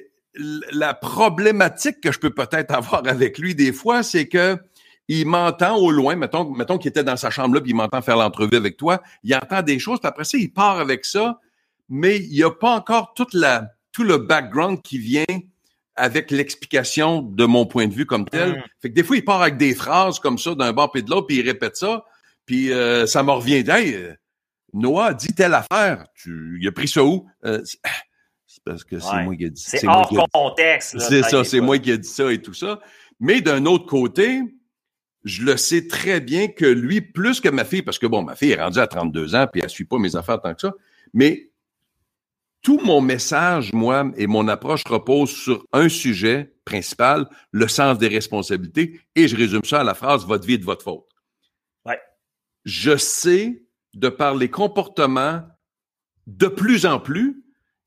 [0.71, 4.57] la problématique que je peux peut-être avoir avec lui des fois, c'est que
[5.09, 8.01] il m'entend au loin, mettons, mettons qu'il était dans sa chambre là, puis il m'entend
[8.01, 11.39] faire l'entrevue avec toi, il entend des choses, puis après ça, il part avec ça,
[11.89, 15.25] mais il n'y a pas encore toute la, tout le background qui vient
[15.95, 18.51] avec l'explication de mon point de vue comme tel.
[18.51, 18.63] Mm.
[18.81, 21.09] Fait que des fois, il part avec des phrases comme ça d'un bord puis de
[21.09, 22.05] l'autre, puis il répète ça,
[22.45, 23.63] puis euh, ça me revient.
[23.67, 24.13] Hey, euh,
[24.73, 26.05] Noah dit telle affaire.
[26.13, 27.27] Tu, il a pris ça où?
[27.45, 27.79] Euh, c'est
[28.63, 29.77] parce que c'est moi qui ai dit ça.
[29.79, 30.99] C'est hors contexte.
[30.99, 32.79] C'est ça, c'est moi qui ai dit ça et tout ça.
[33.19, 34.41] Mais d'un autre côté,
[35.23, 38.35] je le sais très bien que lui, plus que ma fille, parce que bon, ma
[38.35, 40.73] fille est rendue à 32 ans, puis elle suit pas mes affaires tant que ça,
[41.13, 41.51] mais
[42.61, 48.07] tout mon message, moi, et mon approche repose sur un sujet principal, le sens des
[48.07, 51.07] responsabilités, et je résume ça à la phrase votre vie est de votre faute.
[51.85, 51.99] Ouais.
[52.65, 53.63] Je sais,
[53.93, 55.41] de par les comportements
[56.27, 57.43] de plus en plus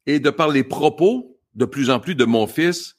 [0.06, 2.96] et de par les propos de plus en plus de mon fils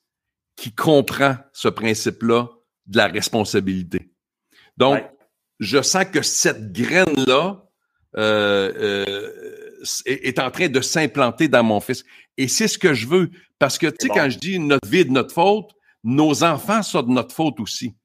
[0.56, 2.48] qui comprend ce principe-là
[2.86, 4.13] de la responsabilité.
[4.78, 5.04] Donc,
[5.60, 7.64] je sens que cette graine-là
[8.18, 12.04] euh, euh, est, en train de s'implanter dans mon fils.
[12.38, 13.30] Et c'est ce que je veux.
[13.60, 15.72] Parce que, tu sais, quand je dis notre vie est de notre faute,
[16.04, 17.96] nos enfants sont de notre faute aussi.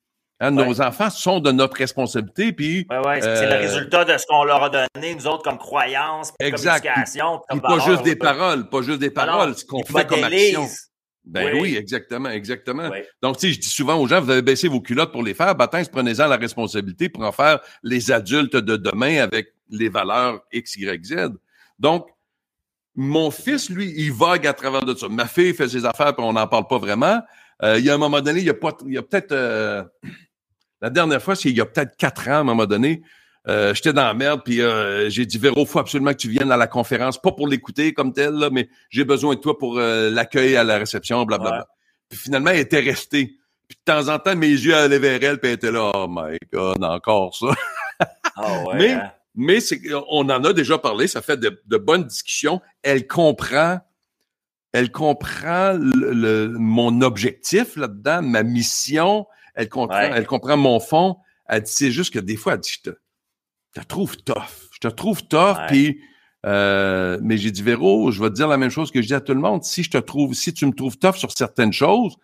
[0.41, 2.53] Hein, nos enfants sont de notre responsabilité.
[2.53, 5.43] Puis, ouais, ouais, c'est le euh, résultat de ce qu'on leur a donné, nous autres,
[5.43, 7.41] comme croyance, comme communication.
[7.51, 10.66] Puis, pas juste des paroles, pas juste des paroles, ce qu'on fait comme action.
[11.29, 12.91] Ben oui, exactement, exactement.
[13.20, 15.35] Donc, tu sais, je dis souvent aux gens, vous avez baissé vos culottes pour les
[15.35, 20.41] faire, ben, prenez-en la responsabilité pour en faire les adultes de demain avec les valeurs
[20.53, 21.14] X, Y, Z.
[21.79, 22.09] Donc,
[22.95, 25.09] mon fils, lui, il vague à travers de ça.
[25.09, 27.20] Ma fille fait ses affaires, puis on n'en parle pas vraiment.
[27.62, 29.33] Euh, il y a un moment donné, il y a, pas, il y a peut-être...
[29.33, 29.85] Euh,
[30.81, 33.03] la dernière fois, c'est il y a peut-être quatre ans, à un moment donné,
[33.49, 34.61] euh, j'étais dans la merde, puis
[35.09, 38.12] j'ai dit, Véro, faut absolument que tu viennes à la conférence, pas pour l'écouter comme
[38.12, 41.66] tel, là, mais j'ai besoin de toi pour l'accueil à la réception, blablabla.
[42.09, 43.38] Puis finalement, elle était restée.
[43.68, 46.07] Puis de temps en temps, mes yeux allaient vers elle, puis elle était là, oh
[46.09, 47.49] my God, encore ça.
[48.40, 49.12] Ah ouais, mais, hein?
[49.34, 52.61] mais c'est, on en a déjà parlé, ça fait de, bonnes discussions.
[52.82, 53.80] Elle comprend,
[54.72, 59.26] elle comprend le, mon objectif là-dedans, ma mission.
[59.57, 61.16] Elle comprend, elle comprend mon fond.
[61.49, 62.92] Elle dit, c'est juste que des fois, elle dit, je
[63.81, 64.68] te, trouve tough.
[64.72, 66.01] Je te trouve tough, puis
[66.47, 69.14] euh, mais j'ai dit, Véro, je vais te dire la même chose que je dis
[69.14, 69.64] à tout le monde.
[69.64, 72.16] Si je te trouve, si tu me trouves tough sur certaines choses,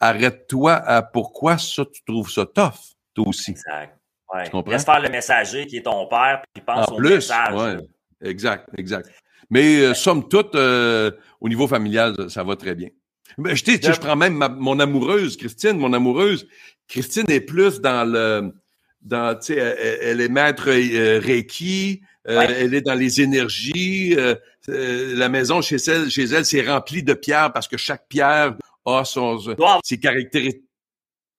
[0.00, 3.52] arrête-toi à pourquoi ça, tu trouves ça tough, toi aussi.
[3.52, 3.96] Exact.
[4.32, 4.50] Ouais.
[4.66, 7.54] Laisse faire le messager qui est ton père, puis pense en au plus, message.
[7.54, 7.76] Ouais.
[8.22, 9.08] Exact, exact.
[9.50, 12.88] Mais euh, somme toute, euh, au niveau familial, ça, va très bien.
[13.38, 16.46] Mais je, je, je prends même mon amoureuse, Christine, mon amoureuse.
[16.86, 18.52] Christine est plus dans le,
[19.02, 19.56] dans, tu sais,
[20.02, 24.16] elle, est maître euh, Reiki, euh, elle est dans les énergies.
[24.66, 29.04] la maison chez elle, chez elle, c'est rempli de pierres parce que chaque pierre a
[29.04, 29.38] son,
[29.82, 30.64] ses caractéristiques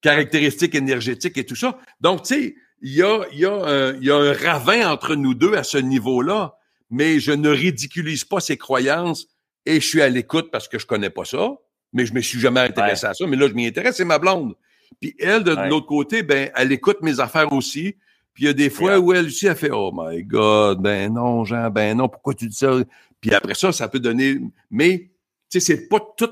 [0.01, 1.77] caractéristiques énergétiques et tout ça.
[2.01, 5.35] Donc, tu sais, il y a, y, a un, y a un ravin entre nous
[5.35, 6.55] deux à ce niveau-là,
[6.89, 9.27] mais je ne ridiculise pas ses croyances
[9.65, 11.51] et je suis à l'écoute parce que je connais pas ça,
[11.93, 13.27] mais je me suis jamais intéressé à ça.
[13.27, 14.55] Mais là, je m'y intéresse, c'est ma blonde.
[14.99, 17.95] Puis elle, de, l'autre côté, ben, elle écoute mes affaires aussi.
[18.33, 21.13] Puis il y a des fois où elle aussi, a fait Oh my God, ben
[21.13, 22.71] non, Jean, ben non, pourquoi tu dis ça?
[23.19, 24.39] Puis après ça, ça peut donner.
[24.69, 25.09] Mais,
[25.49, 26.31] tu sais, c'est pas tout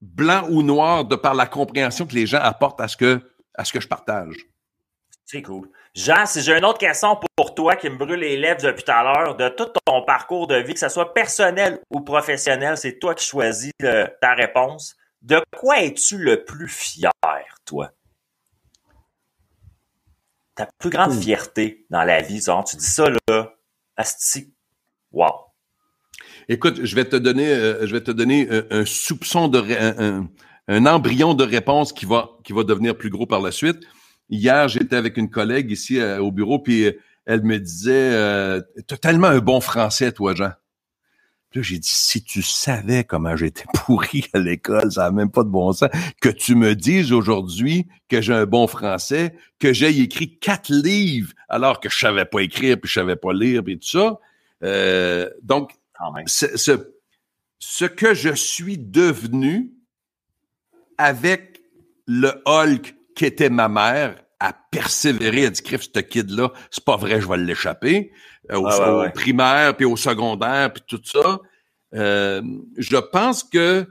[0.00, 3.20] blanc ou noir de par la compréhension que les gens apportent à ce que,
[3.54, 4.46] à ce que je partage.
[5.24, 5.70] C'est cool.
[5.94, 8.92] Jean, si j'ai une autre question pour toi qui me brûle les lèvres depuis tout
[8.92, 12.98] à l'heure, de tout ton parcours de vie, que ce soit personnel ou professionnel, c'est
[12.98, 14.96] toi qui choisis ta réponse.
[15.22, 17.10] De quoi es-tu le plus fier,
[17.64, 17.92] toi?
[20.54, 23.54] Ta plus grande fierté dans la vie, genre, tu dis ça là,
[23.96, 24.52] asti,
[25.12, 25.32] wow.
[26.48, 30.28] Écoute, je vais te donner, euh, je vais te donner euh, un, soupçon de, un,
[30.68, 33.80] un, embryon de réponse qui va, qui va devenir plus gros par la suite.
[34.28, 36.92] Hier, j'étais avec une collègue ici euh, au bureau, puis
[37.26, 40.52] elle me disait euh, T'as tellement un bon français, toi, Jean.
[41.52, 45.44] Puis j'ai dit, si tu savais comment j'étais pourri à l'école, ça n'a même pas
[45.44, 45.90] de bon sens,
[46.20, 51.32] que tu me dises aujourd'hui que j'ai un bon français, que j'ai écrit quatre livres
[51.48, 54.18] alors que je savais pas écrire, puis je savais pas lire, puis tout ça.
[54.64, 55.72] Euh, donc,
[56.26, 56.92] ce, ce,
[57.58, 59.72] ce que je suis devenu
[60.98, 61.60] avec
[62.06, 66.96] le Hulk qui était ma mère, à persévérer, à dire, crif, ce kid-là, c'est pas
[66.96, 68.12] vrai, je vais l'échapper.
[68.50, 71.38] Euh, au, primaire, puis au secondaire, puis tout ça.
[71.94, 72.42] Euh,
[72.76, 73.86] je pense que,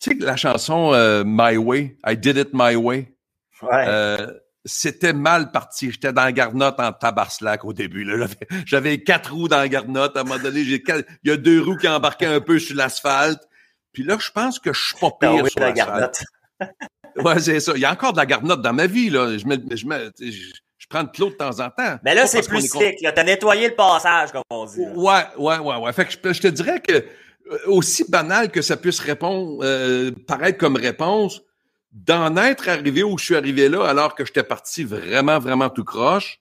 [0.00, 3.14] tu sais, la chanson euh, My Way, I Did It My Way,
[4.64, 5.92] c'était mal parti.
[5.92, 8.10] J'étais dans la garnotte en tabarslac au début.
[8.64, 10.16] J'avais quatre roues dans la garnotte.
[10.16, 13.46] À un moment donné, il y a deux roues qui embarquaient un peu sur l'asphalte.
[13.92, 16.10] Puis là, je pense que je suis pas pire sur la.
[17.24, 17.72] Ouais, c'est ça.
[17.74, 19.10] Il y a encore de la garnotte dans ma vie.
[19.10, 19.32] Là.
[19.32, 19.46] Je, je,
[19.86, 21.98] me, je, prends de l'eau de temps en temps.
[22.04, 22.96] Mais là, c'est plus slick.
[22.98, 24.80] Tu as nettoyé le passage, comme on dit.
[24.94, 25.92] Ouais, ouais, ouais, ouais.
[25.92, 30.58] Fait que je, te dirais que euh, aussi banal que ça puisse répondre, euh, paraître
[30.58, 31.42] comme réponse,
[31.92, 35.84] d'en être arrivé où je suis arrivé là, alors que j'étais parti vraiment, vraiment tout
[35.84, 36.40] croche,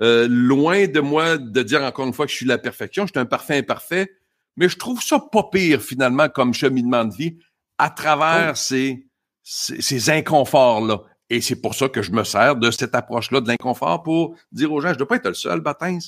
[0.00, 3.12] euh, loin de moi de dire encore une fois que je suis la perfection, je
[3.12, 4.12] suis un parfait imparfait,
[4.56, 7.36] mais je trouve ça pas pire finalement comme cheminement de vie
[7.78, 8.56] à travers oh.
[8.56, 9.06] ces
[9.42, 11.02] ces, inconforts-là.
[11.30, 14.72] Et c'est pour ça que je me sers de cette approche-là de l'inconfort pour dire
[14.72, 15.98] aux gens, je ne dois pas être le seul, Batins,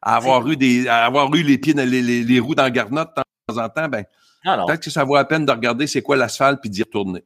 [0.00, 2.70] à avoir eu des, à avoir eu les pieds, les, les, les roues dans la
[2.70, 3.22] garnotte de
[3.54, 4.04] temps en temps, ben,
[4.44, 7.24] peut-être que ça vaut la peine de regarder c'est quoi l'asphalte puis d'y retourner.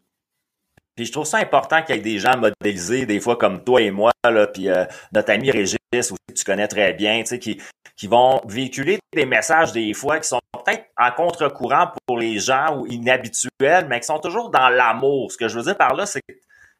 [0.97, 3.83] Puis je trouve ça important qu'il y ait des gens modélisés, des fois comme toi
[3.83, 7.27] et moi, là, puis euh, notre ami Régis, aussi, que tu connais très bien, tu
[7.27, 7.61] sais, qui,
[7.97, 12.79] qui vont véhiculer des messages des fois qui sont peut-être en contre-courant pour les gens
[12.79, 15.31] ou inhabituels, mais qui sont toujours dans l'amour.
[15.33, 16.23] Ce que je veux dire par là, c'est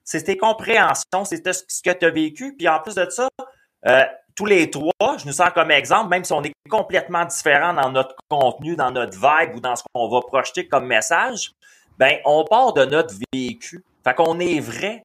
[0.07, 2.55] c'est tes compréhensions, c'est ce que tu as vécu.
[2.57, 3.29] Puis en plus de ça,
[3.87, 4.05] euh,
[4.37, 7.91] tous les trois, je nous sens comme exemple, même si on est complètement différents dans
[7.91, 11.53] notre contenu, dans notre vibe ou dans ce qu'on va projeter comme message,
[11.99, 13.83] ben on part de notre vécu.
[14.07, 15.03] Fait qu'on est vrai.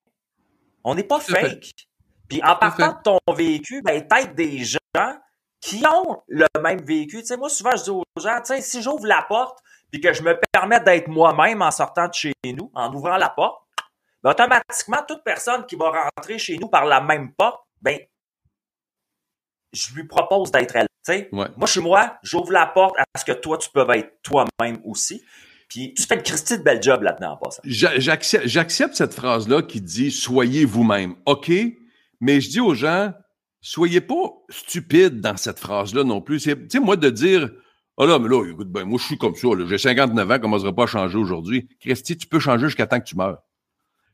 [0.84, 1.72] On n'est pas fake.
[2.30, 4.78] Puis en partant de ton vécu, ben peut-être des gens
[5.60, 7.20] qui ont le même vécu.
[7.22, 9.58] Tu sais, moi, souvent, je dis aux gens, tu sais, si j'ouvre la porte
[9.92, 13.30] puis que je me permets d'être moi-même en sortant de chez nous, en ouvrant la
[13.30, 13.64] porte,
[14.24, 18.00] ben, automatiquement, toute personne qui va rentrer chez nous par la même porte, ben,
[19.74, 20.88] je lui propose d'être elle.
[21.04, 23.90] Tu sais, moi, je suis moi, j'ouvre la porte à ce que toi, tu peux
[23.96, 25.24] être toi-même aussi.
[25.72, 27.62] Puis tu fais une Christie de bel job là-dedans en passant.
[27.64, 31.16] J'accepte cette phrase-là qui dit soyez vous-même.
[31.26, 31.50] OK,
[32.20, 33.14] mais je dis aux gens,
[33.62, 36.42] soyez pas stupides dans cette phrase-là non plus.
[36.42, 37.50] Tu sais, moi, de dire,
[37.96, 40.60] oh là, mais là, écoute, ben, moi, je suis comme ça, j'ai 59 ans, comment
[40.60, 41.70] ça pas changer aujourd'hui?
[41.80, 43.42] Christy, tu peux changer jusqu'à temps que tu meurs.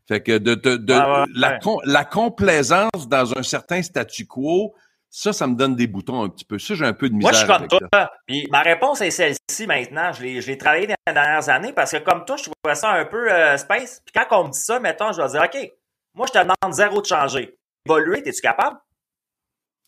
[0.08, 4.76] Fait que de, de, de ah la, la complaisance dans un certain statu quo,
[5.10, 6.60] ça, ça me donne des boutons un petit peu.
[6.60, 7.32] Ça, j'ai un peu de misère.
[7.32, 8.12] Moi, je suis comme toi.
[8.28, 10.12] Puis ma réponse est celle-ci maintenant.
[10.12, 13.06] Je l'ai travaillé dans les dernières années parce que comme toi, je trouvais ça un
[13.06, 14.02] peu euh, space.
[14.06, 15.72] Puis quand on me dit ça, mettons, je vais dire, OK,
[16.14, 17.58] moi, je te demande zéro de changer.
[17.86, 18.78] Évoluer, es-tu capable?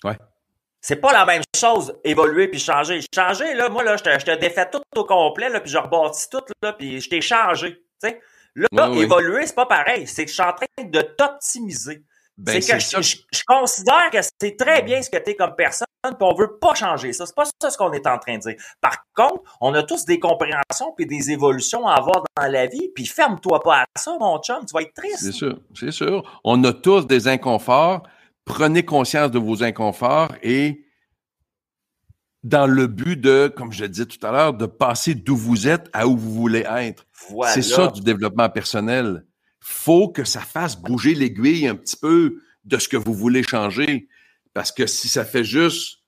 [0.04, 0.18] Ouais.
[0.82, 3.02] C'est pas la même chose, évoluer puis changer.
[3.14, 5.78] Changer, là, moi, là, je te, je te défais tout au complet, là, puis je
[5.78, 7.76] rebâtis tout, là, puis je t'ai changé.
[8.02, 8.22] Tu sais.
[8.56, 10.08] Là, évoluer, c'est pas pareil.
[10.08, 12.04] C'est que je suis en train de t'optimiser.
[12.40, 15.56] Ben, c'est que je, je, considère que c'est très bien ce que tu es comme
[15.58, 17.26] personne, puis on veut pas changer ça.
[17.26, 18.56] C'est pas ça ce qu'on est en train de dire.
[18.80, 22.90] Par contre, on a tous des compréhensions puis des évolutions à avoir dans la vie,
[22.96, 25.20] puis ferme-toi pas à ça, mon chum, tu vas être triste.
[25.20, 26.24] C'est sûr, c'est sûr.
[26.44, 28.04] On a tous des inconforts
[28.50, 30.84] prenez conscience de vos inconforts et
[32.44, 35.68] dans le but de, comme je le disais tout à l'heure, de passer d'où vous
[35.68, 37.06] êtes à où vous voulez être.
[37.54, 39.26] C'est ça du développement personnel.
[39.60, 44.08] Faut que ça fasse bouger l'aiguille un petit peu de ce que vous voulez changer.
[44.54, 46.00] Parce que si ça fait juste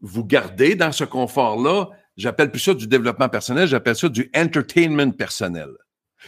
[0.00, 5.12] vous garder dans ce confort-là, j'appelle plus ça du développement personnel, j'appelle ça du entertainment
[5.12, 5.70] personnel.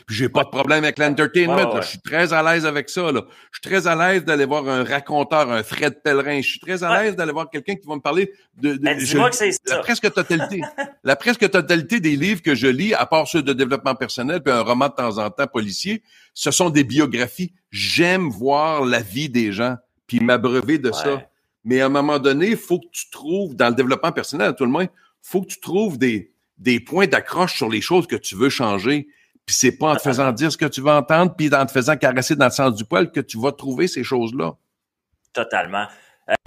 [0.06, 1.80] Puis j'ai pas de problème avec l'entertainment.
[1.80, 3.12] Je suis très à l'aise avec ça.
[3.12, 3.22] Là.
[3.52, 6.40] Je suis très à l'aise d'aller voir un raconteur, un Fred Pellerin.
[6.40, 8.98] Je suis très à l'aise d'aller voir quelqu'un qui va me parler de, de ben,
[8.98, 10.62] dis-moi que c'est la presque totalité.
[11.04, 14.52] la presque totalité des livres que je lis, à part ceux de développement personnel, puis
[14.52, 16.02] un roman de temps en temps policier,
[16.34, 17.54] ce sont des biographies.
[17.70, 19.76] J'aime voir la vie des gens,
[20.06, 21.22] puis m'abreuver de ça.
[21.64, 24.52] Mais à un moment donné, il faut que tu trouves, dans le développement personnel, à
[24.52, 24.88] tout le monde,
[25.22, 29.08] faut que tu trouves des, des points d'accroche sur les choses que tu veux changer.
[29.46, 31.72] Puis c'est pas en te faisant dire ce que tu veux entendre, puis en te
[31.72, 34.54] faisant caresser dans le sens du poil que tu vas trouver ces choses-là.
[35.32, 35.86] Totalement.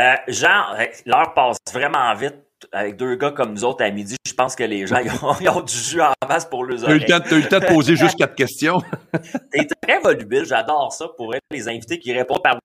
[0.01, 0.63] Euh, Jean,
[1.05, 2.35] l'heure passe vraiment vite
[2.71, 4.15] avec deux gars comme nous autres à midi.
[4.25, 4.97] Je pense que les gens
[5.41, 7.05] ils ont, du jus en masse pour les oreilles.
[7.05, 8.81] Tu as eu le temps de poser juste quatre questions.
[9.51, 12.59] T'es très volubile, j'adore ça pour être les invités qui répondent par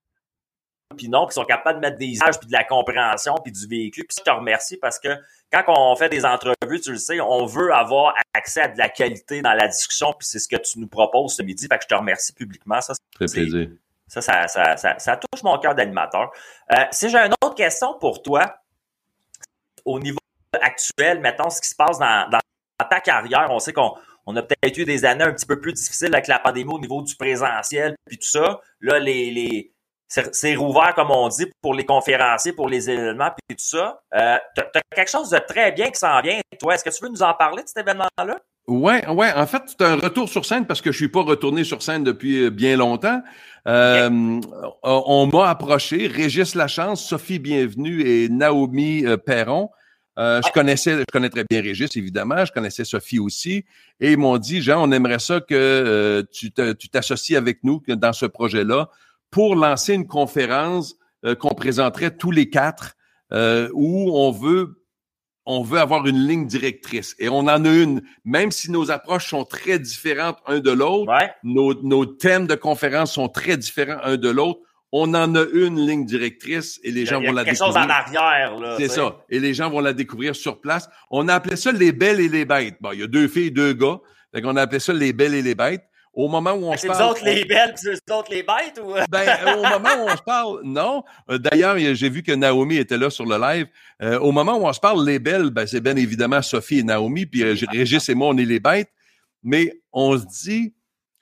[0.97, 3.67] puis non, qui sont capables de mettre des images, puis de la compréhension, puis du
[3.67, 4.05] véhicule.
[4.07, 5.09] Puis je te remercie parce que
[5.51, 8.89] quand on fait des entrevues, tu le sais, on veut avoir accès à de la
[8.89, 11.67] qualité dans la discussion, puis c'est ce que tu nous proposes ce midi.
[11.67, 12.81] Fait que je te remercie publiquement.
[12.81, 13.69] Ça, Ça fait plaisir.
[14.07, 16.31] Ça, ça, ça, ça, ça touche mon cœur d'animateur.
[16.73, 18.62] Euh, si j'ai une autre question pour toi,
[19.85, 20.19] au niveau
[20.61, 22.41] actuel, mettons ce qui se passe dans, dans
[22.89, 23.95] ta carrière, on sait qu'on
[24.27, 26.79] on a peut-être eu des années un petit peu plus difficiles avec la pandémie au
[26.79, 28.61] niveau du présentiel puis tout ça.
[28.81, 29.73] Là, les
[30.33, 34.03] c'est rouvert, comme on dit, pour les conférenciers, pour les événements, puis tout ça.
[34.15, 36.75] Euh, tu as, quelque chose de très bien qui s'en vient, toi.
[36.75, 38.39] Est-ce que tu veux nous en parler de cet événement-là?
[38.69, 39.33] Ouais, ouais.
[39.35, 42.05] En fait, c'est un retour sur scène parce que je suis pas retourné sur scène
[42.05, 43.21] depuis euh, bien longtemps.
[43.67, 44.41] Euh,
[44.83, 49.71] On m'a approché, Régis Lachance, Sophie Bienvenue et Naomi euh, Perron.
[50.19, 52.45] Euh, je connaissais, je connais très bien Régis, évidemment.
[52.45, 53.65] Je connaissais Sophie aussi.
[53.99, 58.13] Et ils m'ont dit, Jean, on aimerait ça que euh, tu t'associes avec nous dans
[58.13, 58.91] ce projet-là
[59.31, 60.97] pour lancer une conférence
[61.39, 62.97] qu'on présenterait tous les quatre,
[63.33, 64.82] où on veut
[65.45, 67.17] on veut avoir une ligne directrice.
[67.19, 71.13] Et on en a une, même si nos approches sont très différentes un de l'autre,
[71.43, 74.61] nos, nos thèmes de conférence sont très différents un de l'autre
[74.93, 77.47] on en a une ligne directrice et les gens vont la découvrir.
[77.47, 78.77] quelque chose en arrière, là.
[78.79, 79.17] C'est ça.
[79.31, 80.89] Et les gens vont la découvrir sur place.
[81.11, 82.77] On a appelé ça les belles et les bêtes.
[82.81, 83.99] Bon, il y a deux filles, deux gars.
[84.35, 85.85] Donc, on a appelé ça les belles et les bêtes.
[86.15, 86.99] Au moment où on se parle.
[86.99, 88.93] C'est autres les belles, c'est autres les bêtes ou?
[89.11, 91.05] ben, euh, au moment où on se parle, non.
[91.31, 93.67] Euh, d'ailleurs, j'ai vu que Naomi était là sur le live.
[94.03, 96.83] Euh, au moment où on se parle, les belles, ben, c'est bien évidemment Sophie et
[96.83, 98.91] Naomi, puis Régis et moi, on est les bêtes.
[99.43, 100.75] Mais on se dit,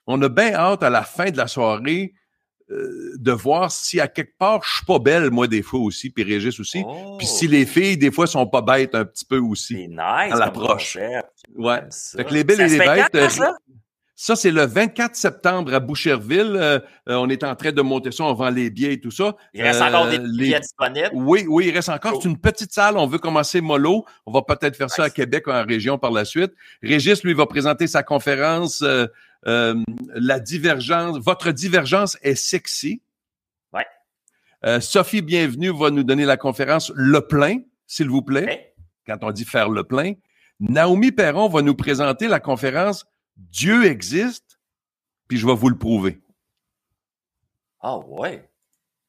[0.07, 2.13] on a bien hâte à la fin de la soirée
[2.69, 6.09] euh, de voir si à quelque part je suis pas belle moi des fois aussi
[6.09, 6.85] puis Régis aussi
[7.17, 7.67] puis si les oh.
[7.67, 10.97] filles des fois sont pas bêtes un petit peu aussi c'est nice à l'approche
[11.55, 13.17] ouais fait que les belles et les bêtes
[14.23, 16.55] ça, c'est le 24 septembre à Boucherville.
[16.55, 19.35] Euh, on est en train de monter ça, on vend les billets et tout ça.
[19.53, 21.09] Il reste encore des billets disponibles?
[21.13, 22.21] Oui, oui, il reste encore.
[22.21, 22.97] C'est une petite salle.
[22.97, 24.05] On veut commencer mollo.
[24.25, 26.53] On va peut-être faire ça à Québec ou en région par la suite.
[26.83, 28.83] Régis, lui, va présenter sa conférence
[29.47, 29.75] euh,
[30.13, 33.01] la divergence, votre divergence est sexy.
[33.73, 33.85] Ouais.
[34.65, 38.73] Euh, Sophie Bienvenue va nous donner la conférence Le plein, s'il vous plaît.
[39.07, 40.13] Quand on dit faire le plein.
[40.59, 43.07] Naomi Perron va nous présenter la conférence
[43.49, 44.59] Dieu existe,
[45.27, 46.21] puis je vais vous le prouver.
[47.81, 48.49] Ah ouais.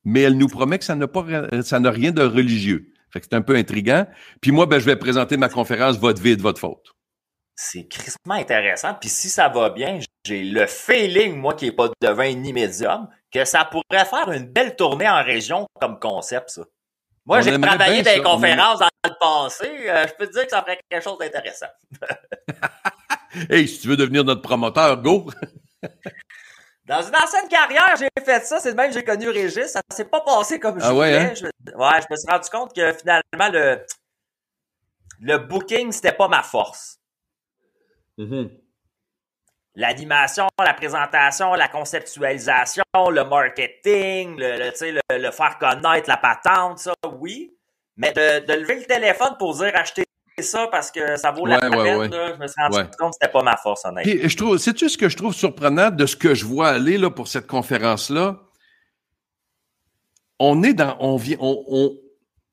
[0.04, 1.24] Mais elle nous promet que ça n'a pas
[1.62, 2.92] ça n'a rien de religieux.
[3.10, 4.06] Fait que c'est un peu intriguant.
[4.40, 6.94] Puis moi, ben, je vais présenter ma conférence Votre vie de votre faute
[7.62, 8.94] c'est crissement intéressant.
[8.94, 12.52] Puis si ça va bien, j'ai le feeling, moi qui n'ai pas de vin ni
[12.52, 16.62] médium, que ça pourrait faire une belle tournée en région comme concept, ça.
[17.24, 19.68] Moi, j'ai travaillé dans des conférences dans le passé.
[19.88, 21.68] Euh, je peux te dire que ça ferait quelque chose d'intéressant.
[23.50, 25.30] hey, si tu veux devenir notre promoteur, go!
[26.84, 28.58] Dans une ancienne carrière, j'ai fait ça.
[28.58, 29.68] C'est de même que j'ai connu Régis.
[29.68, 31.16] Ça s'est pas passé comme je ah voulais.
[31.16, 31.34] Hein?
[31.34, 33.86] Je, ouais, je me suis rendu compte que finalement, le,
[35.20, 36.98] le booking, c'était pas ma force.
[38.18, 38.50] Mm-hmm.
[39.76, 44.70] L'animation, la présentation, la conceptualisation, le marketing, le,
[45.18, 47.56] le, faire connaître la patente, ça, oui.
[47.96, 50.04] Mais de, lever le téléphone pour dire acheter
[50.40, 53.42] ça parce que ça vaut la peine, je me suis rendu compte que c'était pas
[53.42, 54.28] ma force, honnêtement.
[54.28, 57.10] je trouve, sais-tu ce que je trouve surprenant de ce que je vois aller là,
[57.10, 58.40] pour cette conférence-là?
[60.38, 61.94] On est dans, on vient, on,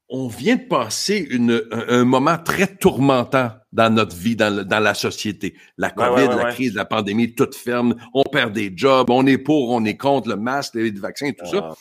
[0.09, 4.95] on vient de passer une, un, moment très tourmentant dans notre vie, dans, dans la
[4.95, 5.55] société.
[5.77, 7.95] La COVID, la crise, la pandémie, tout ferme.
[8.13, 9.09] On perd des jobs.
[9.11, 11.75] On est pour, on est contre le masque, les vaccins, tout ça.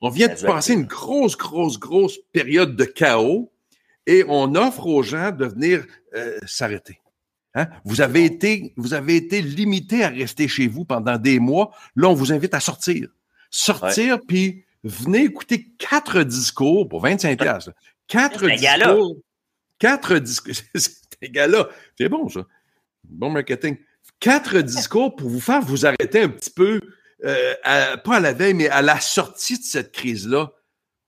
[0.00, 3.53] On vient de passer une grosse, grosse, grosse période de chaos
[4.06, 5.84] et on offre aux gens de venir
[6.14, 7.00] euh, s'arrêter.
[7.54, 7.68] Hein?
[7.84, 11.70] Vous avez été, vous avez été limité à rester chez vous pendant des mois.
[11.96, 13.08] Là, on vous invite à sortir.
[13.50, 17.70] Sortir, puis venez écouter quatre discours pour 25 pièces.
[18.08, 19.16] Quatre discours.
[19.78, 20.54] Quatre discours.
[20.74, 21.68] C'est gars-là.
[21.98, 22.44] C'est bon, ça.
[23.04, 23.76] Bon marketing.
[24.18, 26.80] Quatre discours pour vous faire vous arrêter un petit peu,
[27.24, 30.52] euh, pas à la veille, mais à la sortie de cette crise-là.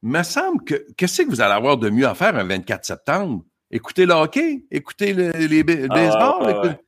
[0.07, 2.85] Il me semble que qu'est-ce que vous allez avoir de mieux à faire un 24
[2.85, 3.43] septembre?
[3.73, 6.79] Écoutez le hockey, écoutez les ah, baseball?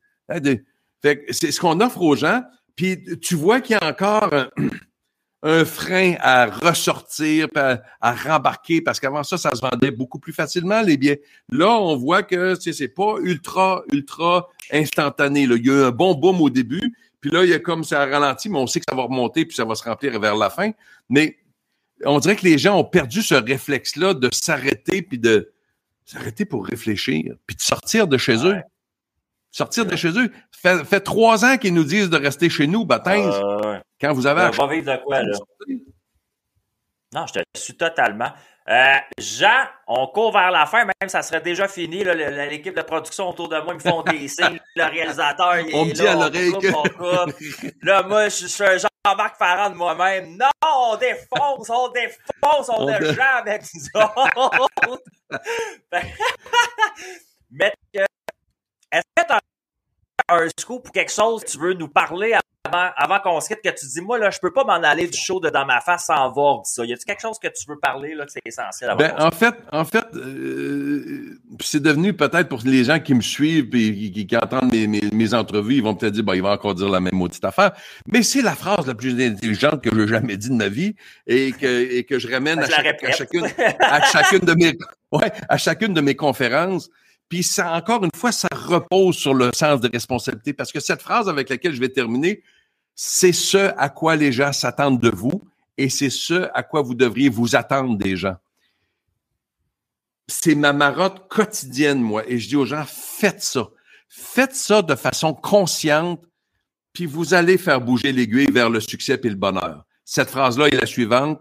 [1.29, 2.41] c'est ce qu'on offre aux gens.
[2.77, 4.33] Puis tu vois qu'il y a encore
[5.43, 10.31] un frein à ressortir, à, à rembarquer, parce qu'avant ça, ça se vendait beaucoup plus
[10.31, 11.21] facilement, les billets.
[11.49, 15.45] Là, on voit que c'est pas ultra, ultra instantané.
[15.45, 15.57] Là.
[15.57, 17.83] Il y a eu un bon boom au début, puis là, il y a comme
[17.83, 20.37] ça ralenti, mais on sait que ça va remonter, puis ça va se remplir vers
[20.37, 20.71] la fin.
[21.09, 21.38] Mais
[22.05, 25.51] on dirait que les gens ont perdu ce réflexe-là de s'arrêter, puis de
[26.05, 28.61] s'arrêter pour réfléchir, puis de sortir de chez eux.
[29.51, 30.31] Sortir de chez eux.
[30.51, 33.31] Fait, fait trois ans qu'ils nous disent de rester chez nous, baptême.
[33.99, 34.49] Quand vous avez.
[34.59, 35.37] On va vivre de quoi, là?
[37.13, 38.31] Non, je te suis totalement.
[38.69, 42.03] Euh, Jean, on court vers la fin, même ça serait déjà fini.
[42.03, 44.59] L'équipe de production autour de moi me font des signes.
[44.75, 46.53] Le réalisateur, il on me dit à l'oreille
[47.81, 50.35] Là, moi, je, suis un Jean-Marc Farand de moi-même.
[50.35, 55.03] Non, on défonce, on défonce, on, a Jean avec nous autres.
[57.51, 59.41] Mais est-ce que tu as
[60.31, 62.35] un scoop ou quelque chose que tu veux nous parler
[62.71, 65.17] avant, qu'on se quitte, que tu dis, moi, là, je peux pas m'en aller du
[65.17, 66.85] show de dans ma face sans voir ça.
[66.85, 68.93] Y a-tu quelque chose que tu veux parler, là, que c'est essentiel?
[68.97, 73.73] Ben, en fait, en fait, euh, c'est devenu peut-être pour les gens qui me suivent
[73.73, 76.89] et qui, entendent mes, mes, entrevues, ils vont peut-être dire, bah il va encore dire
[76.89, 77.71] la même maudite affaire.
[78.07, 80.95] Mais c'est la phrase la plus intelligente que j'ai jamais dit de ma vie
[81.27, 83.47] et que, et que je ramène à, à, chacune,
[83.79, 84.77] à chacune de mes,
[85.11, 86.89] ouais, à chacune de mes conférences.
[87.29, 91.01] Puis ça, encore une fois, ça repose sur le sens de responsabilité parce que cette
[91.01, 92.43] phrase avec laquelle je vais terminer,
[92.95, 96.95] c'est ce à quoi les gens s'attendent de vous et c'est ce à quoi vous
[96.95, 98.35] devriez vous attendre des gens.
[100.27, 103.69] C'est ma marotte quotidienne, moi, et je dis aux gens, faites ça.
[104.09, 106.23] Faites ça de façon consciente,
[106.93, 109.85] puis vous allez faire bouger l'aiguille vers le succès et le bonheur.
[110.03, 111.39] Cette phrase-là est la suivante.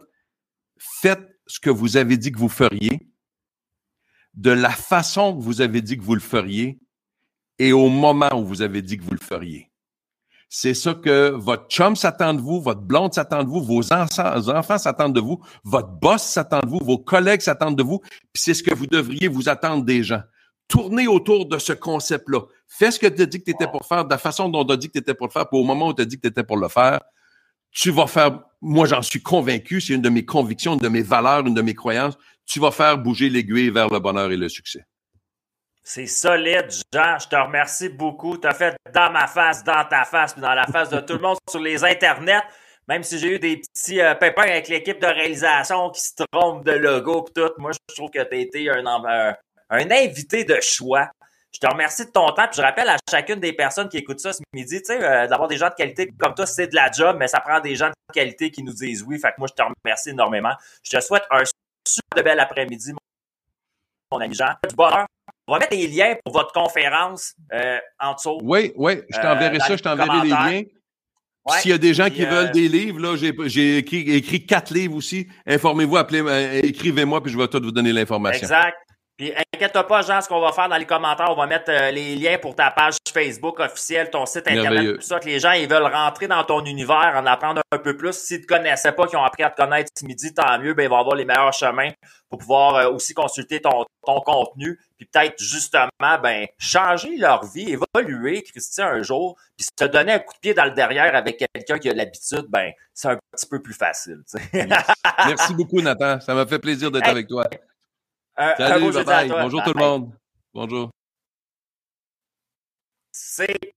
[0.77, 3.08] Faites ce que vous avez dit que vous feriez,
[4.39, 6.79] de la façon que vous avez dit que vous le feriez
[7.59, 9.69] et au moment où vous avez dit que vous le feriez.
[10.49, 14.79] C'est ça que votre chum s'attend de vous, votre blonde s'attend de vous, vos enfants,
[14.79, 17.99] s'attendent de vous, votre boss s'attend de vous, vos collègues s'attendent de vous,
[18.33, 20.23] puis c'est ce que vous devriez vous attendre des gens.
[20.69, 22.43] Tournez autour de ce concept-là.
[22.69, 24.65] Fais ce que tu as dit que tu étais pour faire, de la façon dont
[24.65, 26.05] tu as dit que tu étais pour le faire, puis au moment où tu as
[26.05, 27.01] dit que tu étais pour le faire,
[27.73, 31.03] tu vas faire, moi j'en suis convaincu, c'est une de mes convictions, une de mes
[31.03, 32.17] valeurs, une de mes croyances,
[32.49, 34.85] tu vas faire bouger l'aiguille vers le bonheur et le succès.
[35.85, 37.19] C'est solide, Jean.
[37.19, 38.37] Je te remercie beaucoup.
[38.39, 41.15] Tu as fait dans ma face, dans ta face, puis dans la face de tout
[41.15, 42.43] le monde sur les internets.
[42.89, 46.65] Même si j'ai eu des petits euh, pépins avec l'équipe de réalisation qui se trompent
[46.65, 50.59] de logo et tout, moi, je trouve que tu as été un, un, invité de
[50.63, 51.11] choix.
[51.53, 52.47] Je te remercie de ton temps.
[52.47, 55.27] Puis je rappelle à chacune des personnes qui écoutent ça ce midi, tu sais, euh,
[55.27, 57.77] d'avoir des gens de qualité comme toi, c'est de la job, mais ça prend des
[57.77, 59.19] gens de qualité qui nous disent oui.
[59.19, 60.53] Fait que moi, je te remercie énormément.
[60.83, 61.45] Je te souhaite un
[61.89, 62.93] super bel après-midi,
[64.11, 64.55] mon ami Jean.
[64.69, 65.07] Du bonheur.
[65.47, 68.39] On va mettre les liens pour votre conférence euh, en dessous.
[68.43, 70.63] Oui, oui, je t'enverrai euh, ça, je t'enverrai les liens.
[71.61, 74.75] S'il y a des gens qui veulent euh, des livres, là, j'ai écrit, écrit quatre
[74.75, 75.27] livres aussi.
[75.47, 78.43] Informez-vous, appelez, écrivez-moi, puis je vais tout vous donner l'information.
[78.43, 78.77] Exact.
[79.19, 81.91] Puis inquiète-toi pas, Jean, ce qu'on va faire dans les commentaires, on va mettre euh,
[81.91, 85.51] les liens pour ta page Facebook officielle, ton site internet, tout ça, que les gens
[85.51, 88.13] ils veulent rentrer dans ton univers, en apprendre un peu plus.
[88.13, 90.73] S'ils ne te connaissaient pas, qui ont appris à te connaître ce midi, tant mieux,
[90.73, 91.91] ben ils vont avoir les meilleurs chemins
[92.31, 95.89] pour pouvoir euh, aussi consulter ton, ton contenu, puis peut-être justement
[96.23, 100.55] ben changer leur vie, évoluer, Christian, un jour, puis se donner un coup de pied
[100.55, 104.23] dans le derrière avec quelqu'un qui a l'habitude, ben c'est un petit peu plus facile.
[104.55, 106.21] Merci beaucoup, Nathan.
[106.21, 107.49] Ça m'a fait plaisir d'être avec toi.
[108.39, 109.29] Euh, Salut, bye bye.
[109.29, 110.13] Bonjour tout le monde.
[110.55, 110.91] Bonjour.
[113.11, 113.75] C'est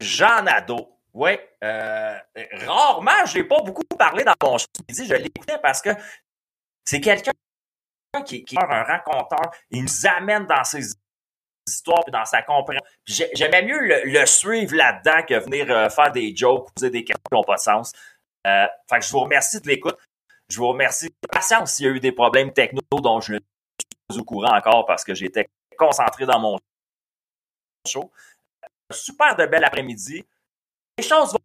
[0.00, 0.98] Jean Nadeau.
[1.12, 1.32] Oui.
[1.64, 2.18] Euh,
[2.66, 4.66] rarement, je n'ai pas beaucoup parlé dans mon show.
[4.88, 5.90] Je l'écoutais parce que
[6.84, 7.32] c'est quelqu'un
[8.24, 9.50] qui, qui est un raconteur.
[9.70, 10.92] Il nous amène dans ses
[11.66, 12.86] histoires et dans sa compréhension.
[13.04, 17.34] J'aimais mieux le, suivre là-dedans que venir euh, faire des jokes poser des questions qui
[17.34, 17.92] n'ont pas de sens.
[18.46, 19.98] Euh, fait que je vous remercie de l'écoute.
[20.48, 23.34] Je vous remercie de patience s'il y a eu des problèmes techno dont je
[24.16, 26.58] au courant encore parce que j'étais concentré dans mon
[27.86, 28.10] show.
[28.90, 30.24] Super de bel après-midi.
[30.96, 31.38] Les choses vont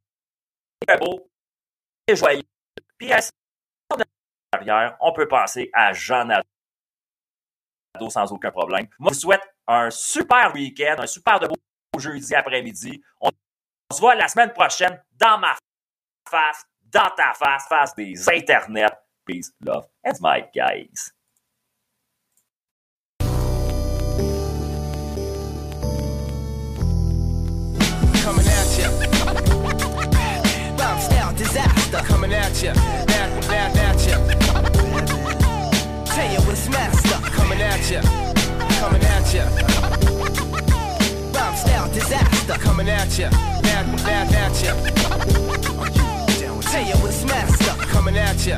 [0.88, 1.30] très beau
[2.08, 2.44] et joyeux.
[2.98, 3.20] Puis à
[4.54, 8.88] derrière, on peut penser à Jean Nadeau sans aucun problème.
[8.98, 11.56] Moi, je vous souhaite un super week-end, un super de beau
[12.00, 13.04] jeudi après-midi.
[13.20, 13.30] On
[13.92, 15.56] se voit la semaine prochaine dans ma
[16.30, 18.88] face, dans ta face, face des internets.
[19.26, 21.14] Peace, love, and my guys.
[31.94, 34.18] Disaster coming at ya, at, at, at ya.
[36.06, 38.02] Tell you what's master coming at ya,
[38.80, 39.46] coming at ya.
[41.34, 44.74] Rhyme style disaster coming at ya, at, at, at ya.
[46.62, 48.58] Tell you what's master coming at ya.